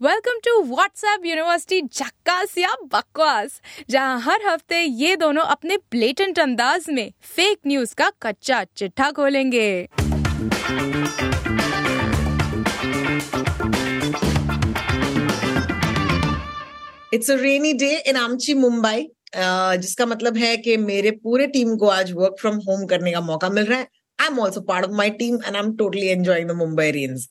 Welcome 0.00 0.38
to 0.44 0.52
WhatsApp 0.64 1.24
university 1.26 1.80
झक्कास 1.82 2.52
या 2.58 2.74
बकवास, 2.92 3.60
जहाँ 3.90 4.20
हर 4.22 4.46
हफ़्ते 4.46 4.80
ये 4.80 5.16
दोनों 5.16 5.42
अपने 5.44 5.76
ब्लेटेंट 5.90 6.38
अंदाज 6.40 6.84
में 6.88 7.10
फेक 7.26 7.58
न्यूज़ 7.66 7.94
का 7.98 8.10
कच्चा 8.22 8.62
चिट्ठा 8.76 9.10
खोलेंगे। 9.10 9.70
It's 17.12 17.30
a 17.30 17.36
rainy 17.40 17.72
day 17.74 17.90
in 17.98 18.16
आमची 18.16 18.54
मुंबई 18.54 19.06
जिसका 19.34 20.06
मतलब 20.06 20.36
है 20.36 20.56
कि 20.58 20.76
मेरे 20.76 21.10
पूरे 21.24 21.46
टीम 21.48 21.76
को 21.76 21.88
आज 21.88 22.12
वर्क 22.12 22.36
फ्रॉम 22.40 22.56
होम 22.68 22.86
करने 22.86 23.12
का 23.12 23.20
मौका 23.22 23.48
मिल 23.50 23.64
रहा 23.64 23.78
है। 23.78 23.88
I 24.18 24.26
am 24.26 24.38
also 24.40 24.60
part 24.62 24.86
of 24.86 24.92
my 24.94 25.10
team 25.18 25.34
and 25.36 25.54
I 25.56 25.62
am 25.62 25.76
totally 25.76 26.06
enjoying 26.08 26.48
the 26.48 26.52
Mumbai 26.56 26.90
rains 26.92 27.28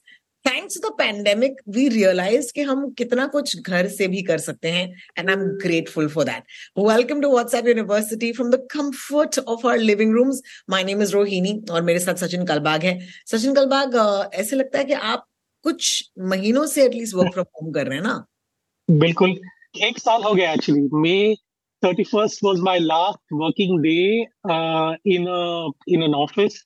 thanks 0.48 0.78
to 0.78 0.90
the 0.90 0.92
pandemic 0.98 1.62
we 1.70 1.88
realise 1.90 2.52
कि 2.56 2.62
हम 2.62 2.90
कितना 2.98 3.26
कुछ 3.28 3.56
घर 3.60 3.88
से 3.88 4.08
भी 4.08 4.22
कर 4.22 4.38
सकते 4.38 4.72
हैं 4.72 4.86
and 5.18 5.30
I 5.30 5.36
am 5.36 5.42
grateful 5.64 6.08
for 6.08 6.26
that 6.26 6.44
welcome 6.80 7.22
to 7.22 7.32
WhatsApp 7.32 7.68
university 7.68 8.32
from 8.34 8.52
the 8.52 8.68
comfort 8.72 9.40
of 9.40 9.66
our 9.68 9.78
living 9.78 10.14
rooms 10.14 10.42
my 10.70 10.84
name 10.84 11.02
is 11.02 11.14
Rohini 11.14 11.60
और 11.72 11.82
मेरे 11.82 12.00
साथ 12.00 12.26
सचिन 12.26 12.46
कलबाग 12.46 12.84
है। 12.84 13.00
सचिन 13.26 13.54
कलबाग 13.54 13.96
ऐसे 14.34 14.56
लगता 14.56 14.80
है 14.80 14.86
कि 14.86 14.94
आप 14.94 15.26
कुछ 15.66 16.12
महीनों 16.28 16.66
से 16.66 16.86
एटलीस्ट 16.86 17.16
वर्क 17.16 17.34
फ्रॉम 17.34 17.46
होम 17.56 17.72
कर 17.72 17.88
रहे 17.88 17.98
हैं 17.98 18.04
ना? 18.04 18.26
बिल्कुल। 18.90 19.36
एक 19.84 20.00
साल 20.00 20.24
हो 20.24 20.34
गया 20.34 20.54
actually 20.54 20.88
May 20.94 21.36
thirty 21.84 22.04
first 22.04 22.44
was 22.44 22.62
my 22.62 22.80
last 22.80 23.34
working 23.34 23.80
day 23.80 24.00
in 25.16 25.28
in 25.90 26.04
an 26.04 26.16
office 26.16 26.64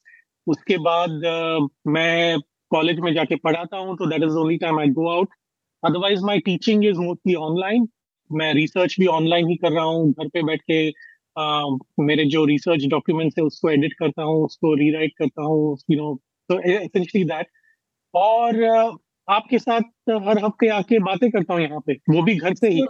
उसके 0.48 0.78
बाद 0.78 1.10
uh, 1.10 1.68
मैं 1.88 2.38
कॉलेज 2.72 3.00
में 3.00 3.14
जाके 3.14 3.36
पढ़ाता 3.36 3.78
हूँ 3.78 3.96
तो 3.98 4.06
that 4.06 4.24
is 4.24 4.38
only 4.38 4.58
time 4.58 4.80
I 4.80 4.90
go 4.90 5.10
out 5.10 5.30
otherwise 5.84 6.22
my 6.22 6.40
teaching 6.40 6.86
is 6.86 6.98
mostly 6.98 7.36
online 7.36 7.88
मैं 8.32 8.54
रिसर्च 8.54 8.96
भी 9.00 9.06
ऑनलाइन 9.06 9.48
ही 9.48 9.56
कर 9.56 9.72
रहा 9.72 9.84
हूँ। 9.84 10.12
घर 10.12 10.28
पे 10.28 10.44
बैठ 10.44 10.62
के 10.72 10.92
uh, 10.92 11.80
मेरे 12.00 12.26
जो 12.26 12.46
रिसर्च 12.46 12.86
डॉक्यूमेंट्स 12.88 13.36
है 13.40 13.44
उसको 13.46 13.70
एडिट 13.70 13.94
करता 13.94 14.24
हूँ 14.24 14.46
उसको 14.46 14.74
रीराइट 14.76 15.14
करता 15.20 15.44
हूँ 15.44 15.78
यू 15.92 15.98
नो 15.98 16.14
तो 16.50 16.60
एसेंशली 16.72 17.24
दैट 17.24 17.48
और 18.14 18.60
uh, 18.78 18.98
आपके 19.30 19.60
साथ 19.60 19.82
हर 20.10 20.44
हफ़्ते 20.46 20.68
आके 20.68 21.00
बातें 21.00 21.30
करता 21.32 21.54
हूँ 21.54 21.62
यहाँ 21.62 21.80
पे। 21.80 21.94
वो 21.94 22.22
भी 22.22 22.36
घर 22.36 22.54
से 22.54 22.70
ही। 22.70 22.82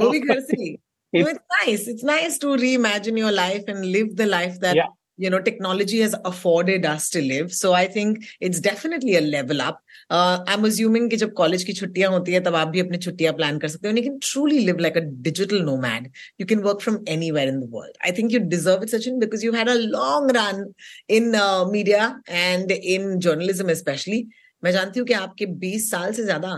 वो 0.00 0.10
भी 0.10 0.20
घर 0.20 0.40
से 0.40 0.62
ही। 0.62 0.76
No, 1.12 1.22
it's 1.28 1.40
nice. 1.52 1.84
It's 1.88 2.04
nice 2.08 2.34
to 2.42 2.50
reimagine 2.58 3.16
your 3.18 3.30
life 3.32 3.70
and 3.72 3.86
live 3.94 4.10
the 4.18 4.26
life 4.26 4.58
that 4.60 4.76
Yeah. 4.76 4.90
You 5.20 5.30
know 5.32 5.40
technology 5.46 6.00
has 6.00 6.14
afforded 6.30 6.86
us 6.86 7.08
to 7.14 7.20
live. 7.22 7.52
So 7.52 7.72
I 7.74 7.86
think 7.86 8.24
it's 8.40 8.60
definitely 8.66 9.16
a 9.16 9.20
level 9.20 9.60
up. 9.60 9.82
Uh, 10.10 10.44
I'm 10.46 10.64
assuming 10.64 11.08
कि 11.10 11.16
जब 11.22 11.32
college 11.40 11.64
की 11.64 11.72
छुट्टियाँ 11.80 12.10
होती 12.10 12.32
है 12.32 12.40
तब 12.44 12.54
आप 12.54 12.68
भी 12.68 12.80
अपनी 12.80 12.98
छुट्टियाँ 12.98 13.32
प्लान 13.34 13.58
कर 13.58 13.68
सकते 13.68 13.88
हो 13.88 13.94
you 13.94 14.04
can 14.08 14.18
truly 14.28 14.60
live 14.66 14.80
like 14.86 14.96
a 14.96 15.04
digital 15.28 15.64
nomad. 15.70 16.10
You 16.38 16.46
can 16.52 16.62
work 16.68 16.80
from 16.80 16.98
anywhere 17.16 17.48
in 17.54 17.60
the 17.60 17.70
world. 17.76 17.96
I 18.02 18.12
think 18.18 18.32
you 18.32 18.40
deserve 18.54 18.82
it, 18.82 18.92
Sachin, 18.94 19.20
because 19.24 19.44
you 19.44 19.52
had 19.52 19.68
a 19.68 19.78
long 19.96 20.30
run 20.40 20.62
in 21.08 21.34
uh, 21.34 21.64
media 21.66 22.20
and 22.44 22.70
in 22.96 23.20
journalism 23.20 23.74
especially. 23.78 24.22
मैं 24.64 24.72
जानती 24.72 25.00
हूँ 25.00 25.06
कि 25.08 25.14
आपके 25.14 25.46
20 25.60 25.90
साल 25.90 26.12
से 26.12 26.22
ज़्यादा 26.22 26.50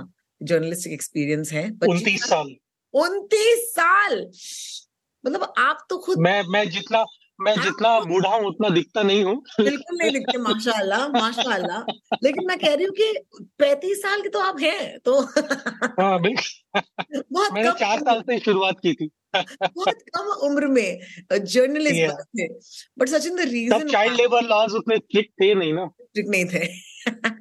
journalistic 0.42 0.92
experience 0.92 1.52
है 1.52 1.64
उनतीस 1.88 2.24
साल 2.28 2.54
उनतीस 3.02 3.68
साल 3.74 4.16
मतलब 5.26 5.52
आप 5.58 5.86
तो 5.90 5.98
खुद 6.06 6.18
मैं 6.18 6.42
मैं 6.52 6.68
जितना 6.70 7.04
मैं 7.44 7.54
हाँ। 7.54 7.64
जितना 7.64 7.98
बूढ़ा 8.00 8.28
हूँ 8.28 8.46
उतना 8.46 8.68
दिखता 8.68 9.02
नहीं 9.02 9.24
हूँ। 9.24 9.34
बिल्कुल 9.60 9.98
नहीं 9.98 10.10
दिखते 10.12 10.38
माशाल्लाह 10.38 11.06
माशाल्लाह। 11.16 12.16
लेकिन 12.24 12.46
मैं 12.46 12.58
कह 12.58 12.74
रही 12.74 12.84
हूँ 12.84 12.94
कि 13.00 13.12
पैंतीस 13.58 14.02
साल 14.02 14.20
के 14.22 14.28
तो 14.28 14.38
आप 14.38 14.60
हैं 14.62 14.98
तो 14.98 15.20
हाँ 16.00 16.20
बिल्कुल। 16.22 16.82
बहुत 17.32 17.52
मैंने 17.52 17.72
चार 17.72 17.98
साल 18.00 18.20
से 18.20 18.38
शुरुआत 18.38 18.80
की 18.82 18.92
थी। 18.94 19.10
बहुत 19.36 20.02
कम 20.16 20.26
उम्र 20.46 20.66
में 20.66 20.98
जर्नलिस्ट 21.32 22.22
थे। 22.40 22.46
But 22.98 23.08
Sachin 23.08 23.36
the 23.36 23.48
reason 23.48 23.88
child 23.88 24.16
labour 24.16 24.42
laws 24.42 24.74
उतने 24.74 24.96
स्ट्रिक्ट 24.96 25.32
थे 25.42 25.54
नहीं 25.54 25.72
ना। 25.72 25.86
strict 25.86 26.30
नहीं 26.30 26.44
थे। 26.44 26.66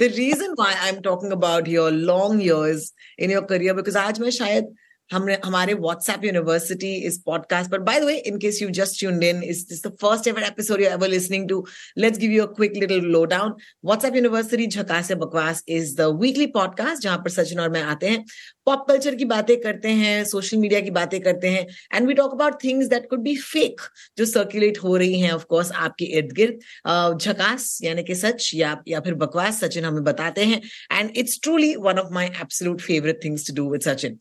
The 0.00 0.06
reason 0.08 0.54
why 0.58 0.68
I'm 0.84 0.98
talking 1.02 1.32
about 1.32 1.66
your 1.66 1.90
long 2.10 2.38
years 2.40 2.84
in 3.18 3.32
your 3.32 3.42
career 3.42 3.74
because 3.74 3.96
आज 3.96 4.20
मैं 4.20 4.30
शायद 4.30 4.74
हमने, 5.12 5.36
हमारे 5.44 5.74
व्हाट्सएप 5.74 6.24
यूनिवर्सिटी 6.24 6.94
इस 7.06 7.18
पॉडकास्ट 7.26 7.70
पर। 7.70 7.78
By 7.88 8.00
the 8.00 8.04
way 8.04 8.16
in 8.16 8.38
case 8.38 8.60
you 8.62 8.68
just 8.80 9.02
यून 9.02 9.22
in 9.22 9.42
is 9.44 9.64
this 9.68 9.86
the 9.86 9.90
first 10.00 10.26
ever 10.28 10.42
episode 10.42 10.80
you 10.80 10.88
ever 10.88 11.08
listening 11.08 11.48
to 11.48 11.64
let's 11.98 12.18
give 12.18 12.30
you 12.30 12.44
a 12.44 12.52
quick 12.56 12.76
little 12.76 13.04
lowdown 13.24 13.54
WhatsApp 13.84 14.16
university 14.16 14.66
झकास 14.66 15.08
से 15.08 15.14
बकवास 15.16 15.62
इज़ 15.68 15.96
द 15.96 16.10
वीकली 16.22 16.46
पॉडकास्ट 16.58 17.02
जहाँ 17.02 17.18
पर 17.18 17.30
सचिन 17.30 17.60
और 17.60 17.70
मैं 17.70 17.82
आते 17.84 18.08
हैं। 18.08 18.24
पॉप 18.66 18.84
कल्चर 18.88 19.14
की 19.14 19.24
बातें 19.24 19.56
करते 19.60 19.88
हैं 19.88 20.24
सोशल 20.24 20.56
मीडिया 20.56 20.80
की 20.80 20.90
बातें 20.90 21.20
करते 21.20 21.48
हैं 21.48 21.66
and 21.94 22.06
we 22.08 22.14
talk 22.14 22.32
about 22.32 22.62
things 22.64 22.86
that 22.86 23.08
could 23.10 23.20
be 23.20 23.36
fake 23.36 23.80
जो 24.18 24.24
सर्कुलेट 24.26 24.78
हो 24.82 24.96
रही 24.96 25.20
है 25.20 25.34
ऑफकोर्स 25.34 25.72
आपके 25.72 26.04
इर्द 26.18 26.32
गिर्द। 26.32 27.18
झकास 27.18 27.78
यानी 27.82 28.02
कि 28.02 28.14
सच, 28.14 28.50
या 28.54 28.76
या 28.88 29.00
फिर 29.00 29.14
बकवास, 29.14 29.60
सचिन 29.60 29.84
हमें 29.84 30.02
बताते 30.04 30.44
हैं 30.44 30.60
and 30.92 31.10
it's 31.16 31.38
truly 31.42 31.74
one 31.78 31.98
of 31.98 32.12
my 32.14 32.26
absolute 32.26 32.80
favourite 32.80 33.20
things 33.24 33.46
to 33.48 33.54
do 33.54 33.70
with 33.70 33.80
Sachin. 33.80 34.18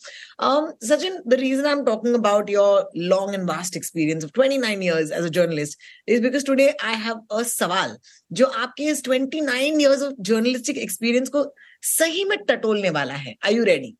Sachin, 0.82 1.18
the 1.26 1.36
reason 1.38 1.66
I'm 1.66 1.84
talking 1.84 2.16
about 2.16 2.48
your 2.48 2.90
long 2.96 3.36
and 3.36 3.46
vast 3.46 3.76
experience 3.76 4.24
of 4.24 4.32
29 4.32 4.82
years 4.82 5.12
as 5.12 5.26
a 5.26 5.30
journalist 5.30 5.78
is 6.08 6.22
because 6.22 6.46
today 6.46 6.74
I 6.82 6.94
have 6.94 7.18
a 7.30 7.44
सवाल 7.44 7.98
जो 8.32 8.46
आपके 8.46 8.86
इस 8.92 9.04
29 9.04 9.82
years 9.82 10.02
of 10.02 10.14
journalistic 10.22 10.78
experience 10.78 11.30
को 11.30 11.44
सही 11.88 12.24
में 12.26 12.38
टटोलने 12.46 12.90
वाला 12.90 13.14
है 13.16 13.36
Are 13.46 13.52
you 13.52 13.66
ready? 13.66 13.92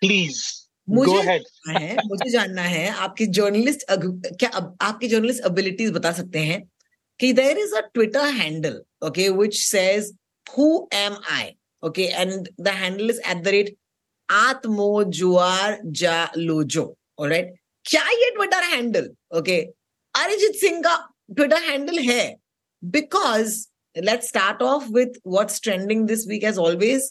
प्लीज़ 0.00 0.42
मुझे 0.90 1.22
जानना 1.22 1.78
है 1.78 1.96
मुझे 2.06 2.30
जानना 2.30 2.62
है 2.62 2.88
आपकी 3.06 3.26
जर्नलिस्ट 3.38 3.84
क्या 3.90 4.50
आपकी 4.88 5.08
जर्नलिस्ट 5.08 5.46
एबिलिटीज 5.46 5.90
बता 5.92 6.12
सकते 6.12 6.38
हैं 6.38 6.62
कि 7.20 7.32
there 7.32 7.58
is 7.58 7.74
a 7.74 7.80
Twitter 7.94 8.26
handle 8.40 8.80
okay 9.06 9.28
which 9.28 9.58
says 9.58 10.12
who 10.46 10.66
am 10.94 11.16
I 11.32 11.50
okay 11.82 12.04
and 12.04 12.48
the 12.60 12.68
handle 12.82 13.10
is 13.10 13.20
at 13.30 13.42
the 13.44 13.54
आत्मो 14.28 15.02
जुआर 15.04 15.78
जा 16.00 16.16
लोजो 16.36 16.84
ऑलराइट 17.18 17.54
क्या 17.84 18.02
ये 18.10 18.30
Twitter 18.34 18.62
handle 18.74 19.10
okay 19.38 19.60
Arijit 20.14 20.54
Singh 20.56 20.80
का 20.82 20.96
ट्विटर 21.34 21.62
हैंडल 21.62 21.98
है। 22.00 22.34
Because 22.82 23.56
let's 23.96 24.28
start 24.28 24.62
off 24.62 24.88
with 24.92 25.18
what's 25.26 25.60
trending 25.62 26.06
this 26.08 26.26
week 26.28 26.44
as 26.44 26.58
always 26.58 27.10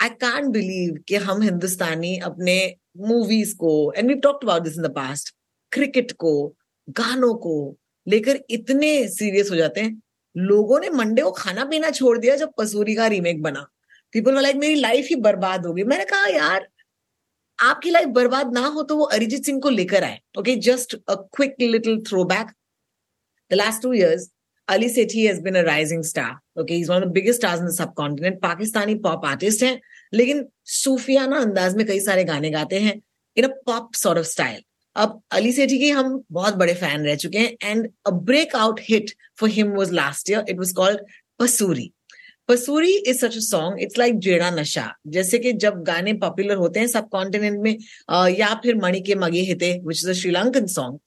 I 0.00 0.08
can't 0.20 0.46
believe 0.52 1.02
कि 1.08 1.16
हम 1.24 1.42
हिंदुस्तानी 1.42 2.16
अपने 2.24 2.56
मूवीज़ 2.98 3.54
को 3.56 3.92
and 3.96 4.08
we 4.08 4.14
talked 4.20 4.44
about 4.44 4.62
this 4.62 4.76
in 4.76 4.82
the 4.82 4.94
past 4.94 5.34
cricket 5.72 6.12
को, 6.12 6.54
गानों 6.88 7.34
को 7.34 7.76
लेकर 8.06 8.38
इतने 8.50 9.08
सीरियस 9.08 9.50
हो 9.50 9.56
जाते 9.56 9.80
हैं। 9.80 10.00
लोगों 10.36 10.78
ने 10.80 10.88
मंडे 10.90 11.22
को 11.22 11.30
खाना 11.32 11.64
पीना 11.64 11.90
छोड़ 11.90 12.16
दिया 12.18 12.36
जब 12.36 12.52
पसूरी 12.58 12.94
का 12.94 13.06
रीमेक 13.06 13.42
बना। 13.42 13.66
पीपल 14.12 14.40
लाइक 14.42 14.56
मेरी 14.56 14.74
लाइफ 14.74 15.06
ही 15.10 15.16
बर्बाद 15.26 15.66
हो 15.66 15.72
गई. 15.72 15.84
मैंने 15.84 16.04
कहा 16.04 16.26
यार 16.28 16.68
आपकी 17.58 17.90
लाइफ 17.90 18.08
बर्बाद 18.20 18.52
ना 18.54 18.66
हो 18.66 18.82
तो 18.82 18.96
वो 18.96 19.04
अरिजीत 19.16 19.44
सिंह 19.46 19.60
को 19.60 19.70
लेकर 19.70 20.04
आए. 20.04 20.20
Okay 20.38 20.56
just 20.68 20.94
a 20.94 21.14
quick 21.36 21.56
little 21.60 22.02
throwback 22.24 22.56
the 23.50 23.56
last 23.58 23.82
two 23.82 23.90
years, 23.92 24.24
Ali 24.68 24.88
Sethi 24.88 25.22
has 25.26 25.38
been 25.44 25.56
a 25.56 25.62
rising 25.64 26.02
star. 26.04 26.40
Okay, 26.56 26.76
he's 26.76 26.88
one 26.88 27.02
of 27.02 27.08
the 27.08 27.14
biggest 27.14 27.40
stars 27.40 27.62
in 27.62 27.64
the 27.66 27.72
subcontinent. 27.76 28.36
Pakistani 28.42 28.94
pop 29.06 29.24
artist 29.26 29.62
हैं 29.62 29.80
लेकिन 30.12 30.44
सूफियाना 30.72 31.38
अंदाज 31.38 31.74
में 31.76 31.84
कई 31.86 32.00
सारे 32.00 32.24
गाने 32.24 32.50
गाते 32.50 32.80
हैं 32.80 32.94
in 33.36 33.44
a 33.44 33.48
pop 33.66 33.94
sort 34.02 34.18
of 34.18 34.26
style 34.26 34.62
अब 34.96 35.20
अली 35.38 35.52
सेठी 35.52 35.78
के 35.78 35.90
हम 35.90 36.22
बहुत 36.32 36.54
बड़े 36.62 36.74
फ़ैन 36.74 37.06
रह 37.06 37.16
चुके 37.24 37.38
हैं 37.38 37.70
and 37.70 37.88
a 38.06 38.10
breakout 38.56 38.80
hit 38.88 39.10
for 39.40 39.50
him 39.50 39.72
was 39.76 39.92
last 39.92 40.30
year 40.30 40.44
it 40.48 40.58
was 40.58 40.72
called 40.76 41.00
Pasoori 41.40 41.90
Pasoori 42.50 42.92
is 42.92 43.18
such 43.18 43.36
a 43.36 43.40
song 43.40 43.82
it's 43.82 43.98
like 43.98 44.18
जेड़ा 44.28 44.50
नशा 44.50 44.92
जैसे 45.16 45.38
कि 45.38 45.52
जब 45.64 45.82
गाने 45.86 46.12
पॉपुलर 46.22 46.56
होते 46.56 46.80
हैं 46.80 46.86
सब 46.88 47.08
कॉन्टिनेंट 47.10 47.60
में 47.62 47.76
या 48.38 48.54
फिर 48.62 48.76
Manike 49.00 49.14
Mage 49.24 49.40
Hithe 49.50 49.72
which 49.86 49.98
is 49.98 50.10
a 50.10 50.14
Sri Lankan 50.22 50.66
song 50.76 50.98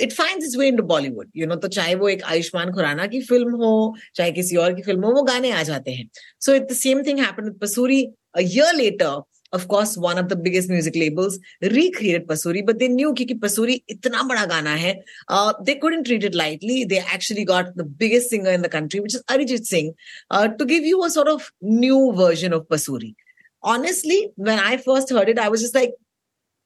it 0.00 0.12
find 0.12 0.42
its 0.42 0.56
way 0.58 0.68
into 0.76 0.82
Bollywood 0.84 1.30
you 1.36 1.46
know 1.46 1.56
तो 1.56 1.68
चाहे 1.68 1.94
वो 1.94 2.08
एक 2.08 2.22
आयुष्मान 2.24 2.72
खुराना 2.74 3.06
की 3.06 3.20
फ़िल्म 3.22 3.56
हो, 3.56 3.94
चाहे 4.14 4.32
किसी 4.32 4.56
और 4.56 4.74
की 4.74 4.82
फ़िल्म 4.82 5.04
हो, 5.04 5.12
वो 5.12 5.22
गाने 5.22 5.50
आ 5.52 5.62
जाते 5.62 5.90
हैं. 5.90 6.08
So 6.40 6.54
it 6.54 6.70
the 6.70 6.74
same 6.74 7.02
thing 7.06 7.18
happen 7.20 7.44
with 7.44 7.58
Pasoori 7.62 8.04
a 8.34 8.40
year 8.40 8.74
later 8.74 9.20
of 9.53 9.67
course, 9.67 9.95
one 9.97 10.17
of 10.17 10.29
the 10.29 10.35
biggest 10.35 10.69
music 10.69 10.95
labels 10.95 11.39
recreated 11.61 12.27
Pasuri, 12.27 12.65
but 12.65 12.79
they 12.79 12.87
knew 12.87 13.13
कि 13.13 13.39
Pasuri 13.39 13.83
itna 13.89 14.27
bada 14.29 14.47
gana 14.47 14.77
hai, 14.77 14.99
uh, 15.29 15.53
they 15.61 15.75
couldn't 15.75 16.05
treat 16.05 16.23
it 16.23 16.35
lightly. 16.35 16.83
They 16.83 16.99
actually 16.99 17.45
got 17.45 17.75
the 17.75 17.85
biggest 17.85 18.29
singer 18.29 18.51
in 18.51 18.61
the 18.61 18.69
country, 18.69 18.99
which 18.99 19.15
is 19.15 19.23
Arijit 19.23 19.65
Singh, 19.65 19.93
uh, 20.31 20.49
to 20.49 20.65
give 20.65 20.83
you 20.83 21.03
a 21.03 21.09
sort 21.09 21.27
of 21.27 21.51
new 21.61 22.13
version 22.13 22.51
of 22.53 22.67
Pasuri. 22.67 23.15
Honestly, 23.63 24.31
when 24.35 24.59
I 24.59 24.77
first 24.77 25.09
heard 25.09 25.29
it, 25.29 25.39
I 25.39 25.49
was 25.49 25.61
just 25.61 25.75
like, 25.75 25.93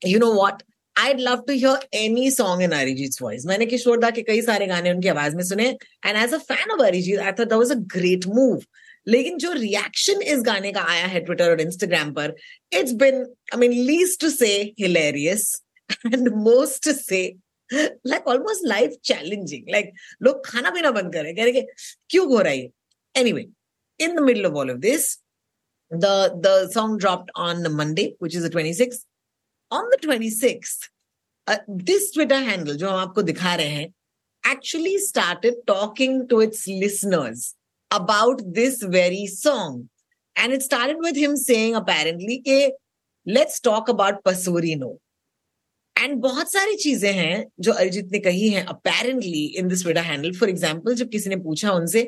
you 0.04 0.18
know 0.18 0.34
what? 0.34 0.64
I'd 0.98 1.22
love 1.22 1.46
to 1.46 1.54
hear 1.54 1.80
any 1.94 2.30
song 2.32 2.62
in 2.62 2.72
Arijit's 2.72 3.20
voice. 3.20 3.46
मैंने 3.46 3.66
किशोर 3.66 4.00
दा 4.00 4.10
के 4.12 4.22
कई 4.28 4.42
सारे 4.42 4.68
गाने 4.68 4.92
उनकी 4.92 5.10
आवाज 5.10 5.36
में 5.36 5.44
सुने 5.44 5.76
and 6.04 6.18
as 6.18 6.34
a 6.34 6.40
fan 6.40 6.72
of 6.74 6.80
Arijit, 6.80 7.20
I 7.20 7.32
thought 7.32 7.50
that 7.50 7.58
was 7.58 7.72
a 7.72 7.78
great 7.78 8.28
move. 8.28 8.66
लेकिन 9.09 9.39
जो 9.39 9.53
रिएक्शन 9.53 10.23
इस 10.23 10.39
गाने 10.43 10.73
का 10.73 10.81
आया 10.81 11.07
है 11.07 11.21
ट्विटर 11.21 11.51
और 11.51 11.61
इंस्टाग्राम 11.61 12.13
पर 12.13 12.35
it's 12.73 12.93
been 12.93 13.15
I 13.55 13.59
mean 13.59 13.73
least 13.73 14.27
say 14.27 14.75
hilarious 14.81 15.63
and 16.07 16.29
most 16.29 16.89
say 16.89 17.37
like 17.75 18.27
almost 18.29 18.65
life 18.65 18.91
challenging 19.05 19.65
like 19.71 19.93
लोग 20.23 20.47
खाना 20.47 20.71
पीना 20.71 20.91
बंद 20.91 21.13
कर 21.13 21.23
रहे 21.23 21.33
हैं, 21.33 21.37
कह 21.37 21.45
रहे 21.45 21.63
क्यों 22.11 22.27
हो 22.27 22.41
रहा 22.41 22.53
है? 22.53 22.69
Anyway 23.17 23.47
in 24.01 24.17
the 24.17 24.19
middle 24.19 24.47
of 24.47 24.53
all 24.53 24.71
of 24.71 24.79
this 24.79 25.19
the 25.93 26.71
song 26.75 26.99
dropped 26.99 27.31
on 27.37 27.67
Monday 27.67 28.17
which 28.23 28.37
is 28.37 28.49
twenty 28.49 28.75
26th 28.75 29.07
on 29.73 29.91
the 29.91 29.99
26th 30.05 30.91
this 31.71 32.13
Twitter 32.15 32.37
handle 32.37 32.77
जो 32.77 32.89
हम 32.89 32.97
आपको 32.97 33.23
दिखा 33.23 33.55
रहे 33.55 33.67
हैं 33.67 33.95
actually 34.53 34.99
started 34.99 35.55
talking 35.67 36.29
to 36.29 36.43
its 36.43 36.69
listeners 36.69 37.57
about 37.91 38.43
this 38.53 38.83
very 38.83 39.27
song. 39.27 39.89
And 40.37 40.53
it 40.53 40.63
started 40.63 40.97
with 40.99 41.17
him 41.17 41.37
saying 41.37 41.75
apparently 41.75 42.43
कि 42.47 42.71
let's 43.27 43.61
talk 43.61 43.89
about 43.89 44.23
Pasuri 44.25 44.77
no. 44.77 44.97
And 45.97 46.15
बहुत 46.23 46.53
सारी 46.53 46.75
चीज़ें 46.77 47.13
हैं 47.13 47.45
जो 47.61 47.73
अरिजीत 47.73 48.09
ने 48.13 48.19
कही 48.19 48.49
हैं 48.49 48.65
apparently 48.67 49.45
in 49.59 49.69
this 49.69 49.83
Twitter 49.83 50.01
handle 50.03 50.33
for 50.39 50.49
example 50.51 50.95
जब 50.95 51.09
किसी 51.11 51.31
ने 51.31 51.37
पूछा 51.45 51.71
उनसे 51.73 52.03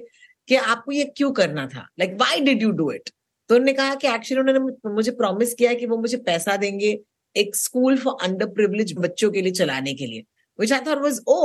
कि 0.48 0.56
आपको 0.56 0.92
ये 0.92 1.04
क्यों 1.16 1.30
करना 1.32 1.66
था 1.66 1.86
like 2.00 2.12
why 2.20 2.40
did 2.40 2.62
you 2.62 2.70
do 2.72 2.90
it 2.92 3.10
तो 3.50 3.54
उन्होंने 3.54 3.72
कहा 3.72 3.94
कि 3.94 4.08
एक्चुअली 4.08 4.40
उन्होंने 4.40 4.92
मुझे 4.94 5.10
प्रॉमिस 5.12 5.54
किया 5.54 5.72
कि 5.74 5.86
वो 5.86 5.96
मुझे 5.98 6.16
पैसा 6.26 6.56
देंगे 6.56 6.98
एक 7.36 7.56
स्कूल 7.56 7.96
फॉर 7.98 8.16
अंडर 8.22 8.46
प्रिवलेज 8.54 8.94
बच्चों 8.98 9.30
के 9.30 9.42
लिए 9.42 9.52
चलाने 9.52 9.94
के 9.94 10.06
लिए 10.06 10.24
which 10.58 10.72
I 10.72 10.80
thought 10.86 11.02
was 11.02 11.20
oh 11.28 11.40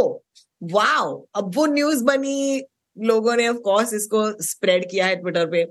wow 0.62 1.16
अब 1.36 1.56
वो 1.56 1.66
न्यूज़ 1.66 2.04
बनी 2.04 2.62
लोगों 2.98 3.36
ने 3.36 3.48
ऑफ़ 3.48 3.58
कोर्स 3.64 3.94
इसको 3.94 4.22
स्प्रेड 4.44 4.90
किया 4.92 5.06
है 5.08 5.16
ट्विटर 5.16 5.46
पे। 5.52 5.64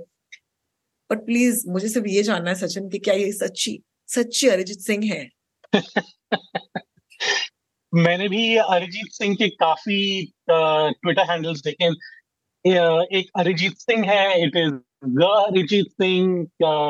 बट 1.11 1.25
प्लीज़ 1.27 1.65
मुझे 1.71 1.89
सिर्फ़ 1.89 2.09
ये 2.09 2.23
जानना 2.23 2.51
है, 2.51 2.57
सचिन, 2.57 2.89
कि 2.89 2.99
क्या 2.99 3.15
ये 3.15 3.33
सच्ची 3.33 3.79
सच्ची 4.09 4.49
अरिजीत 4.49 4.81
सिंह 4.81 5.05
है? 5.13 5.29
मैंने 7.93 8.29
भी 8.29 8.57
अरिजीत 8.57 9.13
सिंह 9.13 9.35
के 9.35 9.49
काफ़ी 9.57 9.99
ट्विटर 10.51 11.31
हैंडल्स 11.31 11.61
देखे 11.65 11.87
एक 13.19 13.31
अरिजीत 13.39 13.79
सिंह 13.79 14.05
है 14.11 14.43
it 14.43 14.57
is 14.57 14.73
the 15.19 15.23
Arijit 15.49 15.87
Singh 15.93 16.45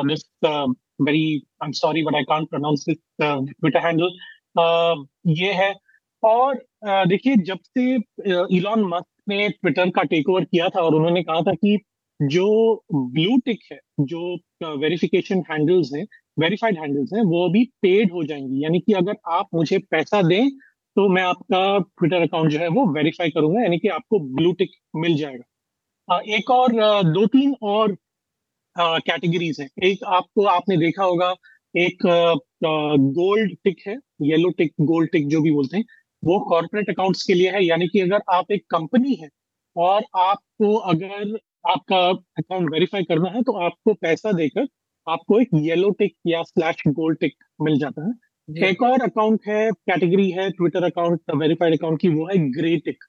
this 0.09 0.23
very 0.45 1.25
I 1.63 1.67
am 1.67 1.71
sorry 1.71 2.03
but 2.03 2.15
I 2.15 2.23
can't 2.29 2.49
pronounce 2.49 2.85
this 2.89 2.97
Twitter 3.21 3.85
handle 3.85 4.09
ये 5.39 5.51
है। 5.53 5.73
और 6.23 6.63
देखिए, 7.07 7.35
जब 7.35 7.59
से 7.67 7.95
इलॉन 8.57 8.83
मस्क 8.93 9.12
ने 9.27 9.47
ट्विटर 9.49 9.89
का 9.89 10.03
टेक 10.03 10.29
ओवर 10.29 10.43
किया 10.43 10.69
था 10.69 10.81
और 10.81 10.95
उन्होंने 10.95 11.23
कहा 11.23 11.41
था 11.41 11.53
कि 11.55 11.77
जो 12.19 12.47
ब्लू 12.93 13.37
टिक 13.45 13.59
है, 13.71 13.79
जो 14.01 14.35
वेरिफिकेशन 14.79 15.43
हैंडल्स 15.51 15.89
हैं 15.95 16.05
वेरीफाइड 16.37 16.77
हैंडल्स 16.79 17.09
हैं, 17.13 17.23
वो 17.23 17.49
भी 17.49 17.63
पेड 17.81 18.11
हो 18.11 18.23
जाएँगी। 18.23 18.63
यानी 18.63 18.79
कि 18.79 18.93
अगर 18.93 19.15
आप 19.31 19.47
मुझे 19.55 19.77
पैसा 19.91 20.21
दें 20.21 20.49
तो 20.95 21.07
मैं 21.09 21.21
आपका 21.23 21.77
ट्विटर 21.79 22.21
अकाउंट 22.21 22.51
जो 22.51 22.59
है 22.59 22.67
वो 22.69 22.85
वेरीफाई 22.93 23.29
करूँगा, 23.29 23.61
यानी 23.61 23.77
कि 23.79 23.87
आपको 23.89 24.19
ब्लू 24.35 24.51
टिक 24.53 24.71
मिल 24.95 25.15
जाएगा। 25.17 26.19
एक 26.29 26.49
और 26.51 26.73
दो 27.05 27.25
तीन 27.27 27.55
और 27.63 27.95
कैटेगरीज 28.75 29.59
हैं। 29.61 29.69
एक 29.83 30.03
आपको, 30.07 30.45
आपने 30.47 30.77
देखा 30.77 31.03
होगा, 31.03 31.33
एक 31.75 32.05
गोल्ड 32.63 33.55
टिक 33.63 33.81
है 33.87 33.97
येलो 34.21 34.49
टिक 34.57 34.73
गोल्ड 34.81 35.11
टिक 35.11 35.27
जो 35.29 35.41
भी 35.41 35.51
बोलते 35.51 35.77
हैं 35.77 35.85
वो 36.23 36.39
कॉर्पोरेट 36.49 36.89
अकाउंट्स 36.89 37.23
के 37.23 37.33
लिए 37.33 37.49
है 37.51 37.63
यानी 37.65 37.87
कि 37.87 37.99
अगर 37.99 38.21
आप 38.33 38.51
एक 38.51 38.63
कंपनी 38.71 39.13
है 39.21 39.29
और 39.75 40.03
आपको 40.17 40.73
अगर 40.91 41.37
आपका 41.69 41.97
अकाउंट 42.39 42.69
वेरीफाई 42.71 43.03
करना 43.03 43.29
है 43.29 43.41
तो 43.43 43.57
आपको 43.65 43.93
पैसा 44.01 44.31
देकर 44.37 44.67
आपको 45.07 45.39
एक 45.39 45.49
येलो 45.63 45.89
टिक 45.99 46.13
या 46.27 46.41
स्लैश 46.43 46.83
गोल्ड 46.87 47.17
टिक 47.19 47.33
मिल 47.61 47.77
जाता 47.79 48.07
है। 48.07 48.67
एक 48.69 48.81
और 48.83 49.01
अकाउंट 49.01 49.47
है 49.47 49.69
कैटेगरी 49.89 50.29
है 50.31 50.49
ट्विटर 50.51 50.83
अकाउंट 50.83 51.31
वेरीफाइड 51.37 51.73
अकाउंट 51.73 51.99
की 52.01 52.09
वो 52.09 52.27
है 52.27 52.37
grey 52.51 52.75
tick 52.85 53.03